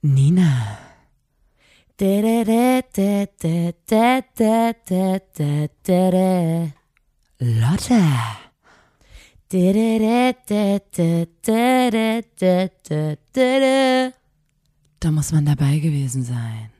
[0.00, 0.78] Nina.
[7.38, 8.00] Lotte.
[15.00, 16.70] Da, muss man dabei gewesen sein.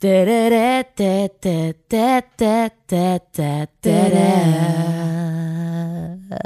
[0.00, 5.05] Da, da, da, da, da, da, da, da, da, da.
[6.28, 6.38] Der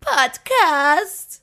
[0.00, 1.42] Podcast.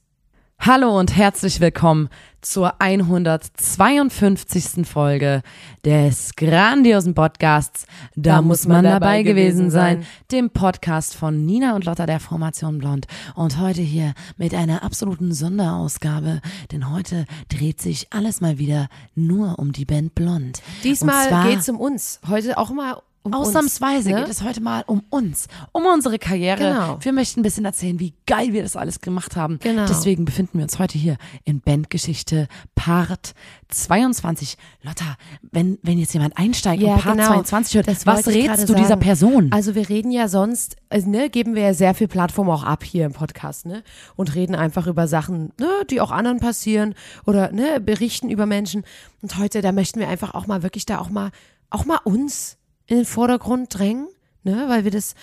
[0.60, 2.10] Hallo und herzlich willkommen
[2.52, 4.88] zur 152.
[4.88, 5.42] Folge
[5.86, 12.06] des grandiosen Podcasts Da, muss man, dabei gewesen sein, dem Podcast von Nina und Lotta
[12.06, 13.08] der Formation Blond.
[13.36, 19.60] Und heute hier mit einer absoluten Sonderausgabe, denn heute dreht sich alles mal wieder nur
[19.60, 20.62] um die Band Blond.
[20.84, 22.20] Diesmal zwar- geht's um uns.
[22.28, 24.16] Heute auch mal um Ausnahmsweise uns.
[24.16, 24.22] ne?
[24.24, 26.58] geht es heute mal um uns, um unsere Karriere.
[26.58, 26.98] Genau.
[27.02, 29.60] Wir möchten ein bisschen erzählen, wie geil wir das alles gemacht haben.
[29.60, 29.86] Genau.
[29.88, 33.34] Deswegen befinden wir uns heute hier in Bandgeschichte Part
[33.70, 34.58] 22.
[34.82, 35.18] Lotta,
[35.52, 37.28] wenn, wenn jetzt jemand einsteigt Ja, und Part genau.
[37.28, 39.02] 22 hört, Das was rätst du dieser sagen.
[39.02, 39.50] Person?
[39.52, 42.84] Also wir reden ja sonst, also, ne, geben wir ja sehr viel Plattform auch ab
[42.84, 43.84] hier im Podcast, ne?
[44.16, 48.84] Und reden einfach über Sachen, ne, die auch anderen passieren oder ne, berichten über Menschen.
[49.22, 51.32] Und heute, da möchten wir einfach auch mal wirklich da auch mal,
[51.70, 52.58] auch mal uns
[52.88, 54.08] in den Vordergrund drängen,
[54.44, 54.66] ne?
[54.68, 55.14] Weil wir das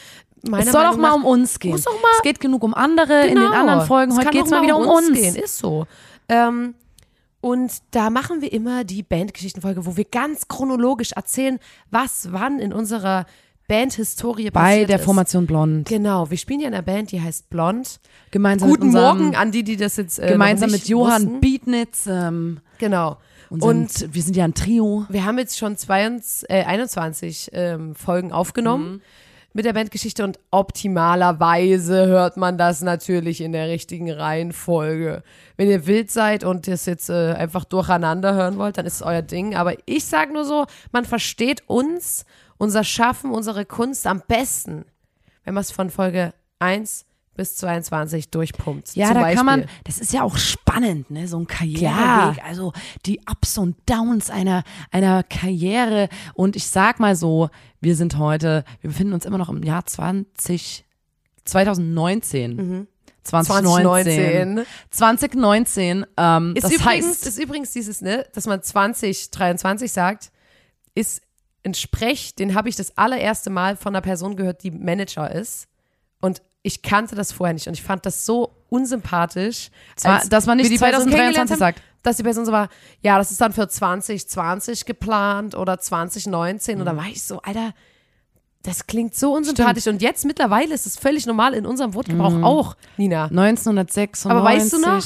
[0.46, 1.72] meiner es soll Meinung auch mal um uns gehen.
[1.72, 3.52] muss auch mal- es geht genug um andere in den Genau.
[3.52, 4.16] anderen Folgen.
[4.16, 5.12] Heute geht es mal wieder um uns.
[5.12, 5.34] Gehen.
[5.36, 5.86] Ist so.
[6.28, 6.74] Ähm,
[7.40, 11.58] und da machen wir immer die Bandgeschichtenfolge, wo wir ganz chronologisch erzählen,
[11.90, 13.26] was wann in unserer
[13.68, 15.04] Bandhistorie Bei der ist.
[15.04, 15.88] Formation Blond.
[15.88, 17.98] Genau, wir spielen ja in einer Band, die heißt Blond.
[18.30, 21.40] Gemeinsam Guten mit unserem, Morgen an die, die das jetzt äh, Gemeinsam mit Johann wussten.
[21.40, 22.06] Bietnitz.
[22.06, 23.16] Ähm, Genau.
[23.50, 25.06] Und, Und wir sind ja ein Trio.
[25.08, 29.02] wir haben jetzt schon 22, äh, 21 ähm, Folgen aufgenommen
[29.56, 35.22] mit der Bandgeschichte und optimalerweise hört man das natürlich in der richtigen Reihenfolge.
[35.56, 39.02] Wenn ihr wild seid und das jetzt äh, einfach durcheinander hören wollt, dann ist es
[39.02, 39.54] euer Ding.
[39.54, 42.26] Aber ich sage nur so, man versteht uns,
[42.58, 44.86] unser Schaffen, unsere Kunst am besten,
[45.44, 48.94] wenn man es von Folge 1 bis 22 durchpumpt.
[48.94, 49.36] Ja, da Beispiel.
[49.36, 52.72] kann man, das ist ja auch spannend, ne, so ein Karriereweg, also
[53.06, 57.50] die Ups und Downs einer, einer Karriere und ich sag mal so,
[57.80, 60.84] wir sind heute, wir befinden uns immer noch im Jahr 20,
[61.44, 62.86] 2019.
[63.24, 64.64] 2019.
[64.90, 70.30] 2019, ähm, Ist das übrigens, heißt, ist übrigens dieses, ne, dass man 2023 sagt,
[70.94, 71.22] ist
[71.64, 75.68] ein Sprech, den habe ich das allererste Mal von einer Person gehört, die Manager ist.
[76.20, 77.68] Und ich kannte das vorher nicht.
[77.68, 81.50] Und ich fand das so unsympathisch, Zwar, dass man nicht wir die Person 2023 kennengelernt
[81.50, 81.82] haben, sagt.
[82.02, 82.68] dass die Person so war,
[83.02, 86.74] ja, das ist dann für 2020 geplant oder 2019.
[86.74, 86.80] Mhm.
[86.80, 87.72] Und dann war ich so, Alter,
[88.62, 89.86] das klingt so unsympathisch.
[89.88, 92.44] Und jetzt mittlerweile ist es völlig normal in unserem Wortgebrauch Mhm.
[92.44, 93.24] auch, Nina.
[93.26, 94.30] 1996.
[94.30, 95.04] Aber weißt du noch?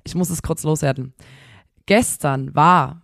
[0.03, 1.13] ich muss es kurz loswerden.
[1.85, 3.01] Gestern war,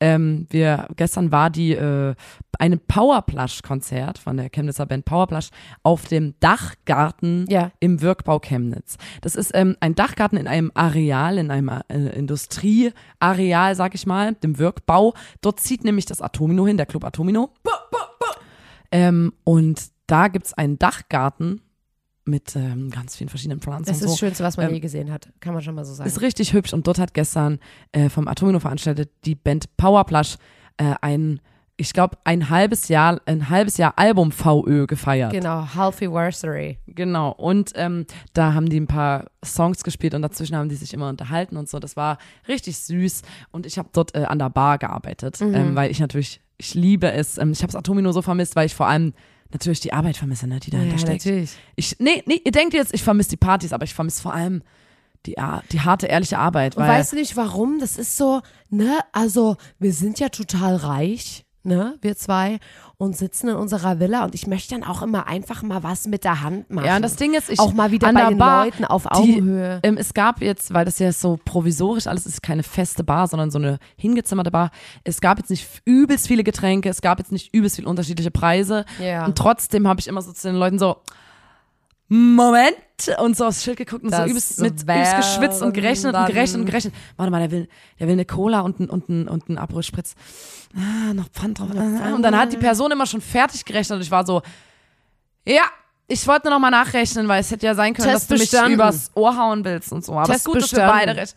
[0.00, 2.14] ähm, wir, gestern war die, äh,
[2.58, 5.48] eine Powerplush-Konzert von der Chemnitzer Band Powerplush
[5.82, 7.72] auf dem Dachgarten Ja.
[7.80, 8.96] im Wirkbau Chemnitz.
[9.20, 14.34] Das ist ähm, ein Dachgarten in einem Areal, in einem äh, Industrieareal, sag ich mal,
[14.34, 15.14] dem Wirkbau.
[15.40, 17.50] Dort zieht nämlich das Atomino hin, der Club Atomino.
[18.90, 21.62] Ähm, und da gibt's einen Dachgarten
[22.24, 24.08] mit ähm, ganz vielen verschiedenen Pflanzen Das ist so.
[24.10, 25.28] das Schönste, was man Ähm, je gesehen hat.
[25.40, 26.08] Kann man schon mal so sagen.
[26.08, 27.58] Ist richtig hübsch und dort hat gestern
[27.92, 30.36] äh, vom Atomino veranstaltet die Band Powerplush
[30.76, 31.40] äh, ein
[31.78, 35.32] ich glaube, ein halbes Jahr, ein halbes Jahr Album VÖ gefeiert.
[35.32, 36.78] Genau, Halfiversary.
[36.86, 37.30] Genau.
[37.32, 41.08] Und ähm, da haben die ein paar Songs gespielt und dazwischen haben die sich immer
[41.08, 41.78] unterhalten und so.
[41.80, 43.22] Das war richtig süß.
[43.50, 45.54] Und ich habe dort äh, an der Bar gearbeitet, Mhm.
[45.54, 47.38] ähm, weil ich natürlich, ich liebe es.
[47.38, 49.12] Ähm, ich habe das Atomino so vermisst, weil ich vor allem
[49.52, 51.24] natürlich die Arbeit vermisse, ne, die dahinter steckt.
[51.24, 51.52] natürlich.
[51.76, 54.62] Ich, nee, nee, ihr denkt jetzt, ich vermisse die Partys, aber ich vermisse vor allem
[55.26, 55.36] die,
[55.70, 56.76] die harte, ehrliche Arbeit.
[56.76, 57.78] Und Weil, weißt du nicht warum?
[57.78, 58.40] Das ist so,
[58.70, 62.58] ne, also wir sind ja total reich, ne, wir zwei,
[62.96, 66.24] und sitzen in unserer Villa und ich möchte dann auch immer einfach mal was mit
[66.24, 66.86] der Hand machen.
[66.86, 69.04] ja, und das Ding ist, ich auch mal wieder bei der den Bar, Leuten auf
[69.04, 69.80] die, Augenhöhe.
[69.82, 73.50] ähm, es gab jetzt, weil das ja so provisorisch alles ist, keine feste Bar, sondern
[73.50, 74.70] so eine hingezimmerte Bar.
[75.04, 78.84] Es gab jetzt nicht übelst viele Getränke, es gab jetzt nicht übelst viele unterschiedliche Preise.
[79.00, 79.24] Ja.
[79.24, 80.98] Und trotzdem habe ich immer so zu den Leuten so,
[82.08, 82.76] Moment,
[83.08, 86.26] und so aufs Schild geguckt und so Das übelst, mit übelst geschwitzt und gerechnet und
[86.26, 86.94] gerechnet und gerechnet.
[87.16, 87.68] Warte mal, der will,
[88.00, 90.14] der will eine Cola und ein, und ein, und ein Aperol Spritz.
[90.76, 91.68] Ah, noch Pfand drauf.
[91.76, 94.42] Ah, Und dann hat die Person immer schon fertig gerechnet und ich war so,
[95.46, 95.62] ja,
[96.08, 98.34] ich wollte nur noch mal nachrechnen, weil es hätte ja sein können, Test dass du
[98.34, 98.74] mich bestanden.
[98.74, 100.12] übers Ohr hauen willst und so.
[100.12, 101.06] Aber es Test ist gut, dass wir bestanden.
[101.06, 101.36] beide recht.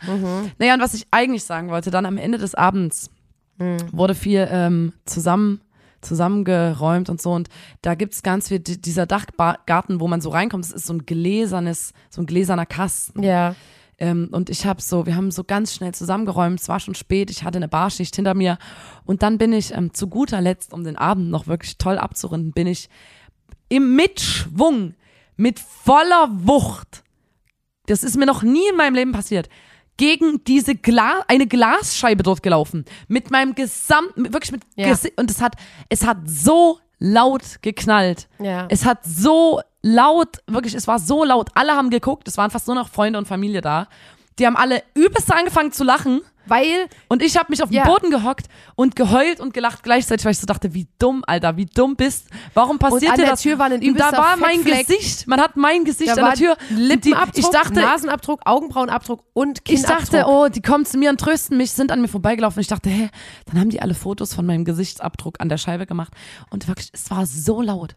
[0.57, 3.09] Naja, und was ich eigentlich sagen wollte, dann am Ende des Abends
[3.57, 3.77] Mhm.
[3.93, 5.61] wurde viel ähm, zusammen
[6.05, 7.49] zusammengeräumt und so und
[7.81, 11.05] da gibt's ganz viel, di- dieser Dachgarten, wo man so reinkommt, das ist so ein
[11.05, 13.23] gläsernes, so ein gläserner Kasten.
[13.23, 13.55] ja.
[13.97, 17.31] Ähm, und ich habe so, wir haben so ganz schnell zusammengeräumt, es war schon spät,
[17.31, 18.57] ich hatte eine Barschicht hinter mir
[19.05, 22.51] und dann bin ich ähm, zu guter Letzt, um den Abend noch wirklich toll abzurunden,
[22.51, 22.89] bin ich
[23.69, 24.95] im Mitschwung,
[25.37, 27.05] mit voller Wucht,
[27.85, 29.47] das ist mir noch nie in meinem Leben passiert,
[29.97, 32.85] gegen diese Gla eine Glasscheibe dort gelaufen.
[33.07, 34.93] Mit meinem gesamten, wirklich mit Ja.
[35.17, 35.55] Und es hat,
[35.89, 38.27] es hat so laut geknallt.
[38.39, 38.67] Ja.
[38.69, 41.49] Es hat so laut, wirklich, es war so laut.
[41.53, 43.87] Alle haben geguckt, es waren fast nur noch Freunde und Familie da.
[44.39, 46.21] Die haben alle übelst angefangen zu lachen.
[46.47, 47.85] Weil, Und ich habe mich auf den Ja.
[47.85, 51.65] Boden gehockt und geheult und gelacht gleichzeitig, weil ich so dachte, wie dumm, Alter, wie
[51.65, 52.27] dumm bist.
[52.53, 53.41] Warum passiert an dir das?
[53.41, 54.87] Tür war ein und da war mein Fettfleck.
[54.87, 56.57] Gesicht, man hat mein Gesicht da an der Tür.
[56.69, 60.09] Und Lippenabdruck, ich dachte, Nasenabdruck, Augenbrauenabdruck und ich Kinnabdruck.
[60.11, 62.59] dachte, oh, die kommen zu mir und trösten mich, sind an mir vorbeigelaufen.
[62.61, 63.09] Ich dachte, hä,
[63.45, 66.13] dann haben die alle Fotos von meinem Gesichtsabdruck an der Scheibe gemacht.
[66.49, 67.95] Und wirklich, es war so laut.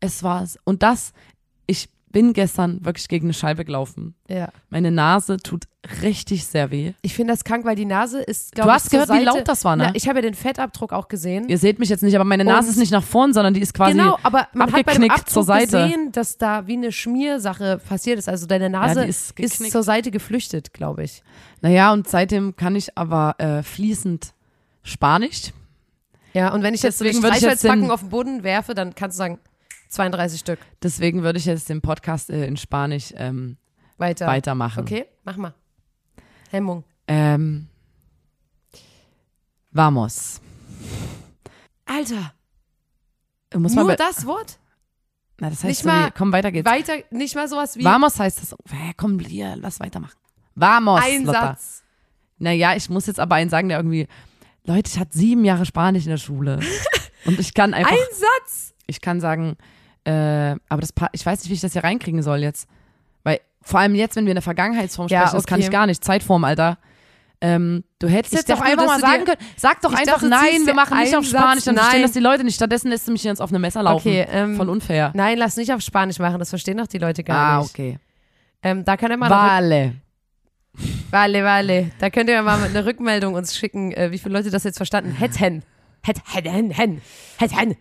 [0.00, 1.12] Es war, und das,
[1.66, 4.14] ich bin gestern wirklich gegen eine Scheibe gelaufen.
[4.28, 4.48] Ja.
[4.70, 5.64] Meine Nase tut
[6.02, 6.92] richtig sehr weh.
[7.02, 9.24] Ich finde das krank, weil die Nase ist, Du glaube ich, hast gehört, zur wie
[9.24, 9.84] Seite, laut das war, ne?
[9.88, 11.48] Na, ich habe ja den Fettabdruck auch gesehen.
[11.48, 13.60] Ihr seht mich jetzt nicht, aber meine Nase Und- ist nicht nach vorn, sondern die
[13.60, 15.82] ist quasi genau, aber man hat bei dem abgeknickt Abdruck zur Seite.
[15.84, 18.28] gesehen, dass da wie eine Schmiersache passiert ist.
[18.28, 21.22] Also deine Nase die ist ist, zur Seite geflüchtet, glaube ich.
[21.60, 24.32] Naja, und seitdem kann ich aber äh, fließend
[24.82, 25.52] Spanisch.
[26.34, 29.16] Ja, und wenn ich jetzt so Deswegen jetzt den- auf den Boden werfe, dann kannst
[29.16, 29.38] du sagen,
[29.88, 30.58] 32 Stück.
[30.82, 33.56] Deswegen würde ich jetzt den Podcast äh, in Spanisch ähm,
[33.96, 34.26] Weiter.
[34.26, 34.80] weitermachen.
[34.80, 35.54] Okay, mach mal.
[36.50, 36.84] Hemmung.
[37.06, 37.68] Ähm,
[39.70, 40.40] vamos.
[41.86, 42.32] Alter,
[43.54, 44.58] Muss nur das Wort?
[45.40, 46.68] Na, das heißt nicht so mal wie, komm, weiter geht's.
[46.68, 48.56] Weiter, nicht mal sowas wie Vamos heißt das.
[48.70, 50.18] Hä, komm, hier, lass weitermachen.
[50.54, 51.40] Vamos, ein Lotta.
[51.40, 51.82] Satz.
[52.38, 54.06] Naja, ich muss jetzt aber einen sagen, der irgendwie,
[54.64, 56.60] Leute, ich hatte sieben Jahre Spanisch in der Schule.
[57.24, 58.74] Und ich kann einfach, Ein Satz.
[58.86, 59.56] ich kann sagen,
[60.04, 62.68] äh, aber das, ich weiß nicht, wie ich das hier reinkriegen soll jetzt.
[63.24, 65.86] Weil, vor allem jetzt, wenn wir in der Vergangenheitsform Ja, sprechen, das kann ich gar
[65.86, 66.04] nicht.
[66.04, 66.78] Zeitform, Alter.
[67.40, 70.66] Ähm, du hättest Ich jetzt doch einfach mal sagen können, sag doch einfach dachte, nein,
[70.66, 72.02] wir machen nicht auf Spanisch, dann Satz, verstehen nein.
[72.02, 72.56] das die Leute nicht.
[72.56, 74.08] Stattdessen lässt du mich jetzt auf eine Messer laufen.
[74.08, 75.12] Okay, ähm, Voll unfair.
[75.14, 77.70] Nein, lass nicht auf Spanisch machen, das verstehen doch die Leute gar ah, nicht.
[77.70, 77.98] okay.
[78.62, 79.94] Ähm, da kann er mal Vale.
[81.10, 81.90] Vale, vale.
[82.00, 85.12] Da könnt ihr mal eine Rückmeldung uns schicken, äh, wie viele Leute das jetzt verstanden
[85.12, 85.62] hätten.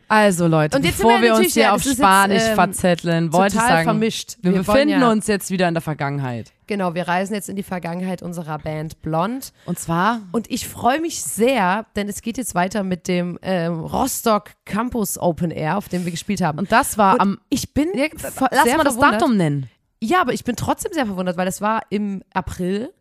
[0.07, 3.55] Also Leute, bevor wir wir uns hier ja, auf ist jetzt, Spanisch ähm, verzetteln, wollte
[3.55, 4.37] ich sagen, vermischt.
[4.41, 6.51] wir, wollen befinden ja, uns jetzt wieder in der Vergangenheit.
[6.67, 9.53] Genau, wir reisen jetzt in die Vergangenheit unserer Band Blond.
[9.65, 13.79] Und zwar, Und ich freue mich sehr, denn es geht jetzt weiter mit dem ähm,
[13.79, 16.59] Rostock Campus Open Air, auf dem wir gespielt haben.
[16.59, 18.07] und das war Und am, ich bin Ja,
[18.51, 18.97] lass mal das.
[18.97, 19.69] Datum nennen.
[20.01, 22.91] Ja, aber ich bin trotzdem sehr verwundert, weil das war im April.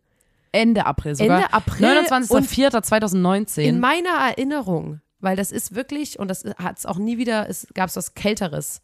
[0.53, 1.37] Ende April sogar.
[1.41, 3.61] Ende April und 29.04.2019.
[3.61, 7.67] In meiner Erinnerung, weil das ist wirklich, und das hat es auch nie wieder, es
[7.73, 8.81] gab was Kälteres.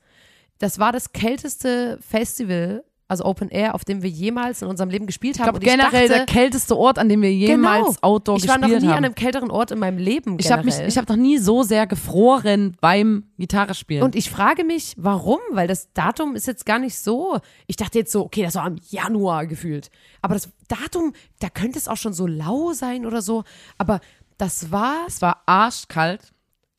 [0.59, 5.05] Das war das kälteste Festival, also Open Air, auf dem wir jemals in unserem Leben
[5.05, 5.51] gespielt ich haben.
[5.51, 8.57] glaube, ich generell dachte, der kälteste Ort, an dem wir jemals genau, Outdoor ich war
[8.57, 8.97] gespielt noch nie haben.
[8.97, 10.37] an einem kälteren Ort in meinem Leben.
[10.39, 10.89] ich habe mich, generell.
[10.89, 14.03] ich habe noch nie so sehr gefroren beim Gitarrespielen.
[14.03, 15.39] Und ich frage mich, warum?
[15.51, 17.39] Weil das Datum ist jetzt gar nicht so.
[17.67, 19.91] Ich dachte jetzt so, okay, das war im Januar gefühlt.
[20.21, 23.43] Aber das Datum, da könnte es auch schon so lau sein oder so.
[23.77, 23.99] Aber
[24.37, 26.31] das war, es war arschkalt.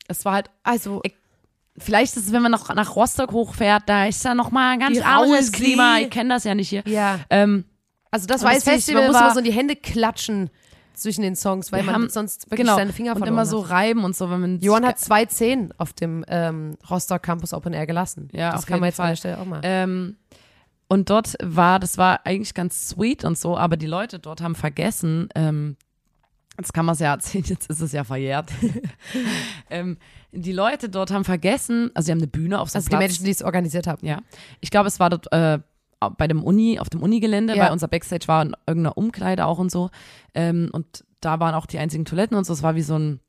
[0.07, 1.01] Es war halt also,
[1.77, 4.79] Vielleicht ist es, wenn man noch nach Rostock hochfährt, da ist ja noch mal ein
[4.79, 5.97] ganz anderes Klima.
[5.99, 6.83] Ich kenne das ja nicht hier.
[6.85, 7.19] ja.
[7.29, 7.65] Ähm,
[8.11, 9.75] Also das Und das weiß ich, Festival man muss war- immer so in die Hände
[9.75, 10.49] klatschen.
[10.93, 12.77] zwischen den Songs, weil Wir man haben- sonst wirklich genau.
[12.77, 15.73] seine Finger und verloren immer so reiben und so, wenn man Johann hat zwei Zehen
[15.77, 18.29] auf dem ähm, Rostock Campus Open Air gelassen.
[18.31, 19.17] Ja, das kann man jetzt an der Fall.
[19.17, 19.59] Stelle auch mal.
[19.63, 20.15] Ähm,
[20.87, 24.55] und dort war, das war eigentlich ganz sweet und so, aber die Leute dort haben
[24.55, 25.75] vergessen, ähm,
[26.57, 28.51] jetzt kann man es ja erzählen, jetzt ist es ja verjährt.
[29.69, 29.97] ähm,
[30.31, 32.95] die Leute dort haben vergessen, also sie haben eine Bühne auf so einem also die
[32.97, 33.01] Platz.
[33.01, 34.05] Menschen, die es organisiert haben.
[34.05, 34.19] Ja.
[34.59, 35.59] Ich glaube, es war dort äh,
[36.17, 37.65] bei dem Uni, auf dem Unigelände, Ja.
[37.65, 39.89] weil unser Backstage war in irgendeiner Umkleide auch und so.
[40.33, 42.53] Ähm, und da waren auch die einzigen Toiletten und so.
[42.53, 43.19] Es war wie so ein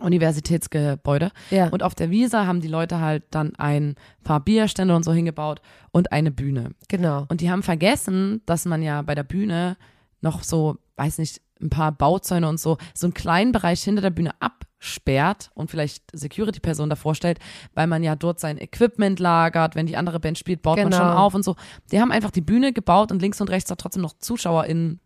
[0.00, 1.30] Universitätsgebäude.
[1.50, 1.68] Ja.
[1.68, 5.60] Und auf der Wiese haben die Leute halt dann ein paar Bierstände und so hingebaut
[5.90, 6.70] und eine Bühne.
[6.88, 7.26] genau.
[7.28, 9.76] Und die haben vergessen, dass man ja bei der Bühne
[10.20, 14.10] noch so, weiß nicht, ein paar Bauzäune und so, so einen kleinen Bereich hinter der
[14.10, 17.38] Bühne absperrt und vielleicht Security-Person davor stellt,
[17.74, 20.96] weil man ja dort sein Equipment lagert, wenn die andere Band spielt, baut man Genau.
[20.98, 21.56] schon auf und so.
[21.92, 25.00] Die haben einfach die Bühne gebaut und links und rechts da trotzdem noch Zuschauer im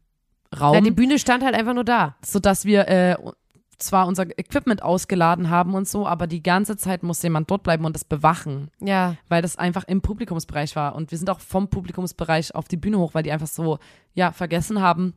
[0.58, 2.14] Raum Ja, die Bühne stand halt einfach nur da.
[2.25, 3.16] sodass wir äh,
[3.78, 7.84] zwar unser Equipment ausgeladen haben und so, aber die ganze Zeit muss jemand dort bleiben
[7.84, 9.16] und das bewachen, Ja.
[9.28, 10.94] weil das einfach im Publikumsbereich war.
[10.94, 13.78] Und wir sind auch vom Publikumsbereich auf die Bühne hoch, weil die einfach so,
[14.14, 15.14] ja, vergessen haben,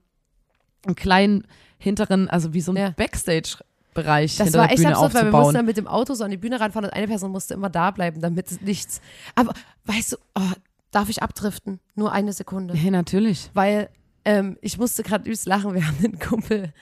[0.86, 2.90] einen kleinen hinteren, also wie so ein Ja.
[2.92, 6.24] Backstage-Bereich Das hinter war echt Bühne absurd, weil wir mussten dann mit dem Auto so
[6.24, 9.02] an die Bühne ranfahren und eine Person musste immer da bleiben, damit nichts.
[9.36, 9.54] Aber
[9.86, 10.52] weißt du, oh,
[10.92, 11.80] darf ich abdriften?
[11.96, 12.76] Nur eine Sekunde.
[12.76, 13.52] Ja, natürlich.
[13.54, 13.90] Weil
[14.26, 15.74] ähm, ich musste gerade übelst lachen.
[15.74, 16.74] Wir haben einen Kumpel,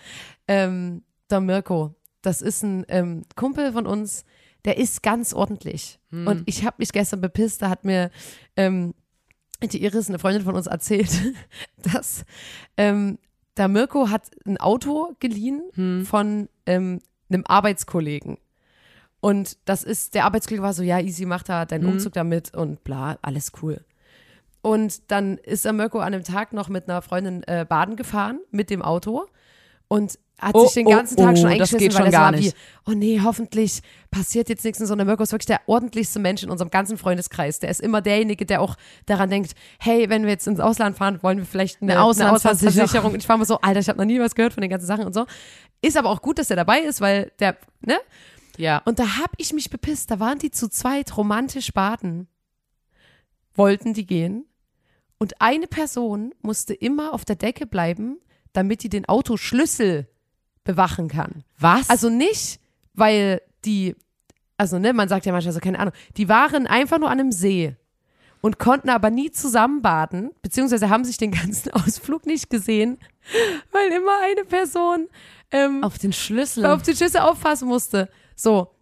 [0.48, 1.96] ähm, der Mirko.
[2.22, 4.26] Das ist ein ähm, Kumpel von uns,
[4.66, 6.00] der ist ganz ordentlich.
[6.10, 6.28] Hm.
[6.28, 8.10] Und ich habe mich gestern bepisst, da hat mir
[8.58, 8.96] ähm,
[9.62, 11.12] die Iris, eine Freundin von uns, erzählt,
[11.78, 12.26] dass
[12.78, 13.20] ähm,
[13.58, 16.06] der Mirko hat ein Auto geliehen Hm.
[16.06, 18.38] von ähm, einem Arbeitskollegen.
[19.22, 21.92] Und das ist, der Arbeitskollege war so, ja, easy, mach da deinen Mhm.
[21.94, 23.82] Umzug damit und bla, alles cool.
[24.62, 28.40] Und dann ist der Mirko an dem Tag noch mit einer Freundin äh, baden gefahren
[28.52, 29.26] mit dem Auto
[29.96, 32.24] und hat Oh, sich den oh, ganzen Tag schon oh, das eingeschissen, geht weil gar
[32.26, 32.56] war nicht.
[32.56, 34.82] wie, oh nee, hoffentlich passiert jetzt nichts.
[34.82, 37.60] Und so, der Mirko ist wirklich der ordentlichste Mensch in unserem ganzen Freundeskreis.
[37.60, 38.76] Der ist immer derjenige, der auch
[39.06, 42.10] daran denkt, hey, wenn wir jetzt ins Ausland fahren, wollen wir vielleicht eine, Eine eine
[42.10, 42.58] Auslandsversicherung.
[42.68, 43.14] Auslandsversicherung.
[43.14, 44.88] Und ich war immer so, Alter, ich habe noch nie was gehört von den ganzen
[44.88, 45.26] Sachen und so.
[45.82, 47.98] Ist aber auch gut, dass er dabei ist, weil der, ne?
[48.58, 48.82] Ja.
[48.86, 50.12] Und da hab ich mich bepisst.
[50.12, 52.28] Da waren die zu zweit romantisch baden.
[53.54, 54.46] Wollten die gehen.
[55.18, 58.18] Und eine Person musste immer auf der Decke bleiben,
[58.56, 60.08] damit die den Autoschlüssel
[60.64, 61.44] bewachen kann.
[61.60, 61.90] Was?
[61.90, 62.60] Also nicht,
[62.94, 63.96] weil die,
[64.58, 67.32] also ne, man sagt ja manchmal so, keine Ahnung, die waren einfach nur an einem
[67.32, 67.76] See
[68.42, 72.98] und konnten aber nie zusammen baden, beziehungsweise haben sich den ganzen Ausflug nicht gesehen,
[73.72, 75.08] weil immer eine Person
[75.52, 76.66] ähm, auf den Schlüssel.
[76.66, 78.10] auf die Schüsse aufpassen musste.
[78.36, 78.75] So.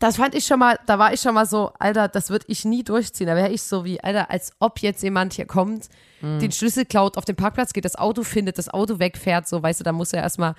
[0.00, 2.64] Das fand ich schon mal, da war ich schon mal so, Alter, das würde ich
[2.64, 3.26] nie durchziehen.
[3.26, 5.88] Da wäre ich so wie, Alter, als ob jetzt jemand hier kommt,
[6.22, 9.80] den Schlüssel klaut, auf den Parkplatz geht, das Auto findet, das Auto wegfährt, so, weißt
[9.80, 10.54] du, da muss er erstmal.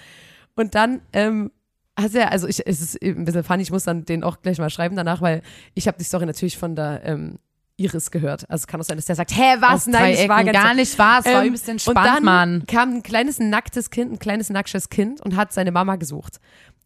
[0.56, 1.52] Und dann, ähm,
[2.00, 4.60] hat er, also ich, es ist ein bisschen funny, ich muss dann den auch gleich
[4.60, 5.42] mal schreiben danach, weil
[5.74, 7.40] ich habe die Story natürlich von der ähm,
[7.78, 8.50] Iris gehört.
[8.50, 9.72] Also es kann auch sein, dass der sagt, hä, was?
[9.72, 12.64] Aus Nein, ich war ganz gar nicht wahr, es war ähm, übelst entspannt, dann Mann.
[12.68, 16.40] kam ein kleines nacktes Kind, ein kleines nacktes Kind und hat seine Mama gesucht.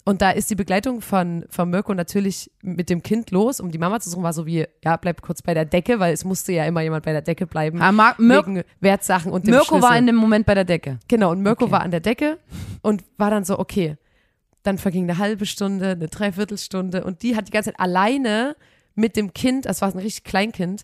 [0.03, 3.77] Und da ist die Begleitung von, von Mirko natürlich mit dem Kind los, um die
[3.77, 6.51] Mama zu suchen, war so wie, ja, bleib kurz bei der Decke, weil es musste
[6.53, 7.79] ja immer jemand bei der Decke bleiben.
[7.81, 9.97] Ah, Mar Mir wegen Wertsachen und dem Mirko war Schlüssel.
[9.99, 10.97] in dem Moment bei der Decke.
[11.07, 11.71] Genau, und Mirko Okay.
[11.71, 12.39] war an der Decke
[12.81, 13.97] und war dann so, okay.
[14.63, 18.55] Dann verging eine halbe Stunde, eine Dreiviertelstunde und die hat die ganze Zeit alleine
[18.95, 20.83] mit dem Kind, das war ein richtig Kleinkind,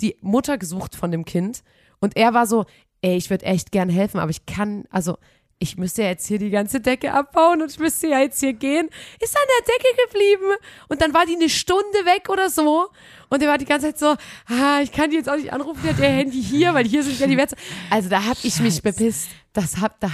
[0.00, 1.62] die Mutter gesucht von dem Kind
[2.00, 2.64] und er war so,
[3.02, 5.16] ey, ich würde echt gern helfen, aber ich kann, also
[5.64, 8.52] ich müsste ja jetzt hier die ganze Decke abbauen und ich müsste ja jetzt hier
[8.52, 8.88] gehen.
[9.18, 10.52] Ist an der Decke geblieben
[10.88, 12.88] und dann war die eine Stunde weg oder so
[13.30, 15.80] und er war die ganze Zeit so, ah, ich kann die jetzt auch nicht anrufen,
[15.82, 17.56] die hat ihr Handy hier, weil hier sind ja die Werte.
[17.90, 19.28] Also da hab ich mich bepisst.
[19.54, 20.10] Das hab, da,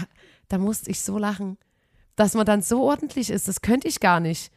[0.49, 1.59] da musste ich so lachen,
[2.15, 3.49] dass man dann so ordentlich ist.
[3.49, 4.53] Das könnte ich gar nicht.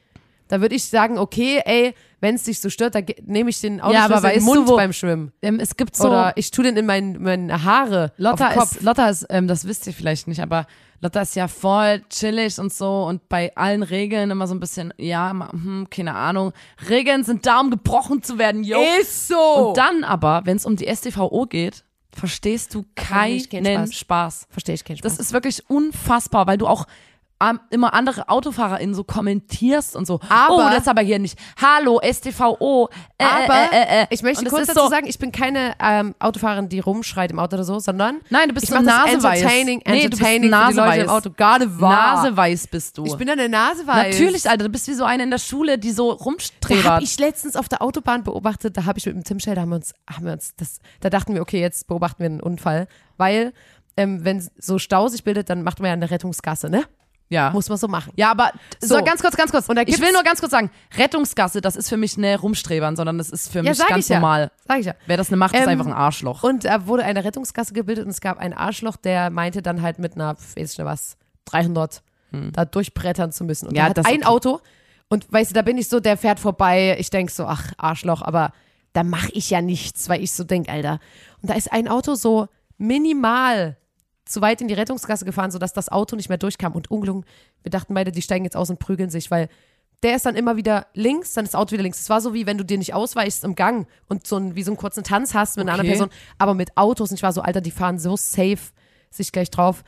[0.47, 3.59] Da würde ich sagen, okay, ey, wenn es dich so stört, dann ge- nehme ich
[3.61, 5.31] den Ja, aber Autoschlüssel in den weißt du, Mund wo- beim Schwimmen.
[5.41, 6.07] Ähm, es gibt so.
[6.07, 8.11] Oder ich tue den in mein, meine Haare.
[8.17, 8.71] Lotta auf den Kopf.
[8.77, 10.65] ist, Lotta ist, ähm, das wisst ihr vielleicht nicht, aber
[11.01, 14.93] Lotta ist ja voll chillig und so und bei allen Regeln immer so ein bisschen,
[14.97, 16.53] ja, hm, keine Ahnung.
[16.89, 18.79] Regeln sind da, um gebrochen zu werden, yo.
[19.01, 19.35] Ist so.
[19.69, 21.83] Und dann aber, wenn es um die StVO geht,
[22.15, 23.39] verstehst du keinen
[23.91, 23.93] Spaß.
[23.95, 24.47] Spaß.
[24.49, 25.17] Verstehe ich keinen Spaß.
[25.17, 26.85] Das ist wirklich unfassbar, weil du auch
[27.71, 30.19] immer andere AutofahrerInnen so kommentierst und so.
[30.29, 31.37] Aber- oh, das ist aber hier nicht.
[31.61, 32.89] Hallo, StVO.
[33.17, 34.07] Äh, aber äh, äh, äh.
[34.09, 37.55] ich möchte kurz dazu so, sagen, ich bin keine ähm, Autofahrerin, die rumschreit im Auto
[37.55, 39.41] oder so, sondern Nein, du bist ich so naseweiß.
[39.41, 41.03] entertaining, Nee, du bist entertaining naseweiß.
[41.03, 41.31] im Auto.
[41.31, 42.15] Gerade wahr.
[42.23, 43.05] Naseweiß bist du.
[43.05, 44.13] Ich bin eine Naseweiß.
[44.13, 47.03] Natürlich, Alter, du bist wie so eine in der Schule, die so rumstrebert.
[47.03, 49.69] ich letztens auf der Autobahn beobachtet, da habe ich mit dem Tim Schell, da haben
[49.69, 52.87] wir uns, haben wir uns das, da dachten wir, okay, jetzt beobachten wir einen Unfall,
[53.17, 53.53] weil
[53.97, 56.83] ähm, wenn so Stau sich bildet, dann macht man ja eine Rettungsgasse, ne?
[57.29, 57.49] Ja.
[57.49, 58.13] Muss man so machen.
[58.15, 59.03] Ja, aber so, So.
[59.03, 59.67] ganz kurz, ganz kurz.
[59.67, 63.17] Und ich will nur ganz kurz sagen, Rettungsgasse, das ist für mich ne Rumstrebern, sondern
[63.17, 64.17] das ist für Ja, mich sag ganz ich ja.
[64.19, 64.51] normal.
[64.67, 64.93] Sag ich ja.
[65.07, 66.43] Wer das ne macht, ist Ähm, einfach ein Arschloch.
[66.43, 69.97] Und da wurde eine Rettungsgasse gebildet und es gab einen Arschloch, der meinte dann halt
[69.97, 72.03] mit einer, weiß ich nicht was, 300
[72.51, 73.65] da durchbrettern zu müssen.
[73.67, 73.77] Und Hm.
[73.77, 74.25] Ja, hat ein okay.
[74.25, 74.59] Auto
[75.07, 76.95] und weißt du, da bin ich so, der fährt vorbei.
[76.99, 78.51] Ich denk so, ach, Arschloch, aber
[78.93, 80.99] da mache ich ja nichts, weil ich so denk, Alter.
[81.41, 83.77] Und da ist ein Auto so minimal
[84.25, 86.73] zu weit in die Rettungsgasse gefahren, sodass das Auto nicht mehr durchkam.
[86.73, 87.25] Und ungelungen,
[87.61, 89.49] wir dachten beide, die steigen jetzt aus und prügeln sich, weil
[90.01, 92.01] der ist dann immer wieder links, dann ist das Auto wieder links.
[92.01, 94.63] Es war so wie wenn du dir nicht ausweichst im Gang und so ein, wie
[94.63, 95.87] so einen kurzen Tanz hast mit einer Okay.
[95.91, 97.09] anderen Person, aber mit Autos.
[97.11, 98.59] Und ich war so, Alter, die fahren so safe
[99.09, 99.83] sich gleich drauf.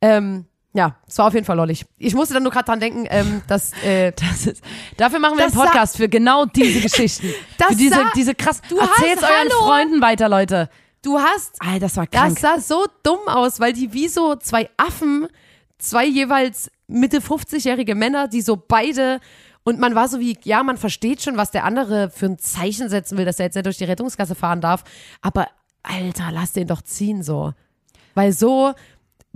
[0.00, 1.86] Ähm, ja, es war auf jeden Fall lollig.
[1.96, 4.62] Ich musste dann nur gerade dran denken, ähm, dass äh, Das ist,
[4.98, 7.28] dafür machen wir einen Podcast für genau diese Geschichten.
[7.58, 8.60] Das für diese, diese krass.
[8.68, 9.64] Du Erzähl's hast- euren hallo?
[9.66, 10.68] Freunden weiter, Leute.
[11.02, 12.38] Du hast Alter, das war Das krank.
[12.38, 15.28] sah so dumm aus, weil die wie so zwei Affen,
[15.78, 19.20] zwei jeweils Mitte 50-jährige Männer, die so beide
[19.64, 22.88] und man war so wie, ja, man versteht schon, was der andere für ein Zeichen
[22.88, 24.84] setzen will, dass er jetzt nicht durch die Rettungsgasse fahren darf,
[25.22, 25.48] aber
[25.82, 27.52] Alter, lass den doch ziehen so.
[28.14, 28.74] Weil so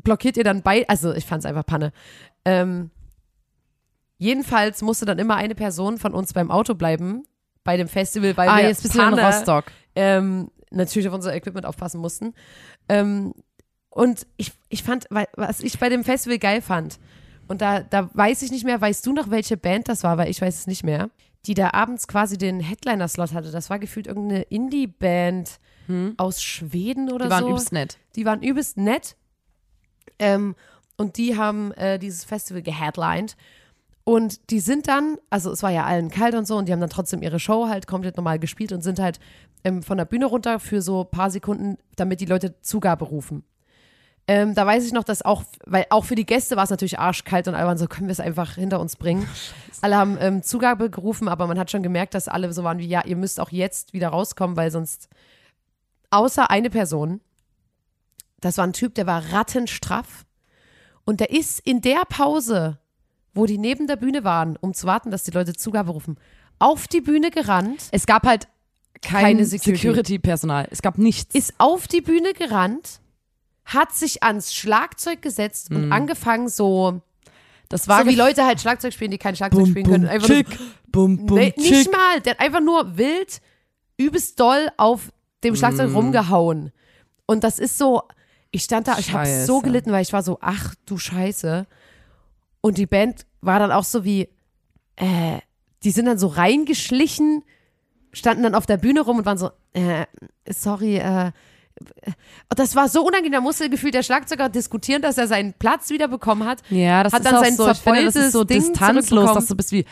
[0.02, 1.93] blockiert ihr dann bei, also ich fand's einfach Panne.
[2.45, 2.90] Ähm,
[4.19, 7.25] jedenfalls musste dann immer eine Person von uns beim Auto bleiben,
[7.64, 9.64] bei dem Festival, weil ah, wir jetzt bist du in Panne- Rostock.
[9.95, 12.34] ähm, natürlich auf unser Equipment aufpassen mussten.
[12.88, 13.34] Ähm,
[13.90, 16.98] und ich, ich fand, was ich bei dem Festival geil fand,
[17.48, 20.30] und da, da weiß ich nicht mehr, weißt du noch, welche Band das war, weil
[20.30, 21.10] ich weiß es nicht mehr,
[21.46, 23.50] die da abends quasi den Headliner-Slot hatte.
[23.50, 25.58] Das war gefühlt irgendeine Indie-Band
[26.18, 27.50] aus Schweden oder Die waren so.
[27.50, 27.98] übelst nett.
[28.14, 29.16] Die waren übelst nett.
[30.20, 30.54] Ähm,
[30.96, 33.36] und die haben äh, dieses Festival geheadlined.
[34.04, 36.80] Und die sind dann, also es war ja allen kalt und so, und die haben
[36.80, 39.18] dann trotzdem ihre Show halt komplett normal gespielt und sind halt
[39.64, 43.45] ähm, von der Bühne runter für so ein paar Sekunden, damit die Leute Zugabe rufen.
[44.26, 46.99] Ähm, da weiß ich noch, dass auch, weil auch für die Gäste war es natürlich
[46.99, 49.29] arschkalt und alle waren so, können wir es einfach hinter uns bringen.
[49.83, 52.87] Alle haben ähm, Zugabe gerufen, aber man hat schon gemerkt, dass alle so waren wie,
[52.87, 55.09] ja, ihr müsst auch jetzt wieder rauskommen, weil sonst,
[56.11, 57.23] außer eine Person,
[58.43, 60.26] das war ein Typ, der war rattenstraff
[61.07, 62.79] und der ist in der Pause,
[63.33, 66.18] wo die neben der Bühne waren, um zu warten, dass die Leute Zugabe rufen,
[66.59, 68.49] auf die Bühne gerannt, Es gab halt
[69.02, 69.78] kein Keine Security.
[69.86, 70.68] Security-Personal.
[70.70, 71.34] es gab nichts.
[71.34, 73.00] ist auf die Bühne gerannt,
[73.64, 77.00] hat sich ans Schlagzeug gesetzt und angefangen so,
[77.68, 80.06] das war so wie Leute halt Schlagzeug spielen, die kein Schlagzeug bum, spielen bum, können.
[80.08, 80.58] Einfach nur chick,
[80.88, 81.70] bum, bum, nee, chick.
[81.70, 83.40] nicht mal, der hat einfach nur wild,
[83.96, 85.12] übelst doll auf
[85.44, 85.96] dem Schlagzeug Mm.
[85.96, 86.72] rumgehauen.
[87.26, 88.02] Und das ist so,
[88.50, 89.62] ich stand da, ich habe so Scheiße.
[89.62, 91.66] gelitten, weil ich war so, ach du Scheiße.
[92.60, 94.28] Und die Band war dann auch so wie,
[94.96, 95.38] äh,
[95.84, 97.44] die sind dann so reingeschlichen,
[98.12, 100.07] standen dann auf der Bühne rum und waren so, äh,
[100.49, 101.31] sorry, äh,
[102.51, 105.88] und das war so unangenehm, da musste gefühlt der Schlagzeuger diskutieren, dass er seinen Platz
[105.90, 106.61] wieder bekommen hat.
[106.68, 109.33] Ja, das Hat ist dann auch sein so, ich finde, das ist so Ding distanzlos,
[109.33, 109.87] dass du bist wie,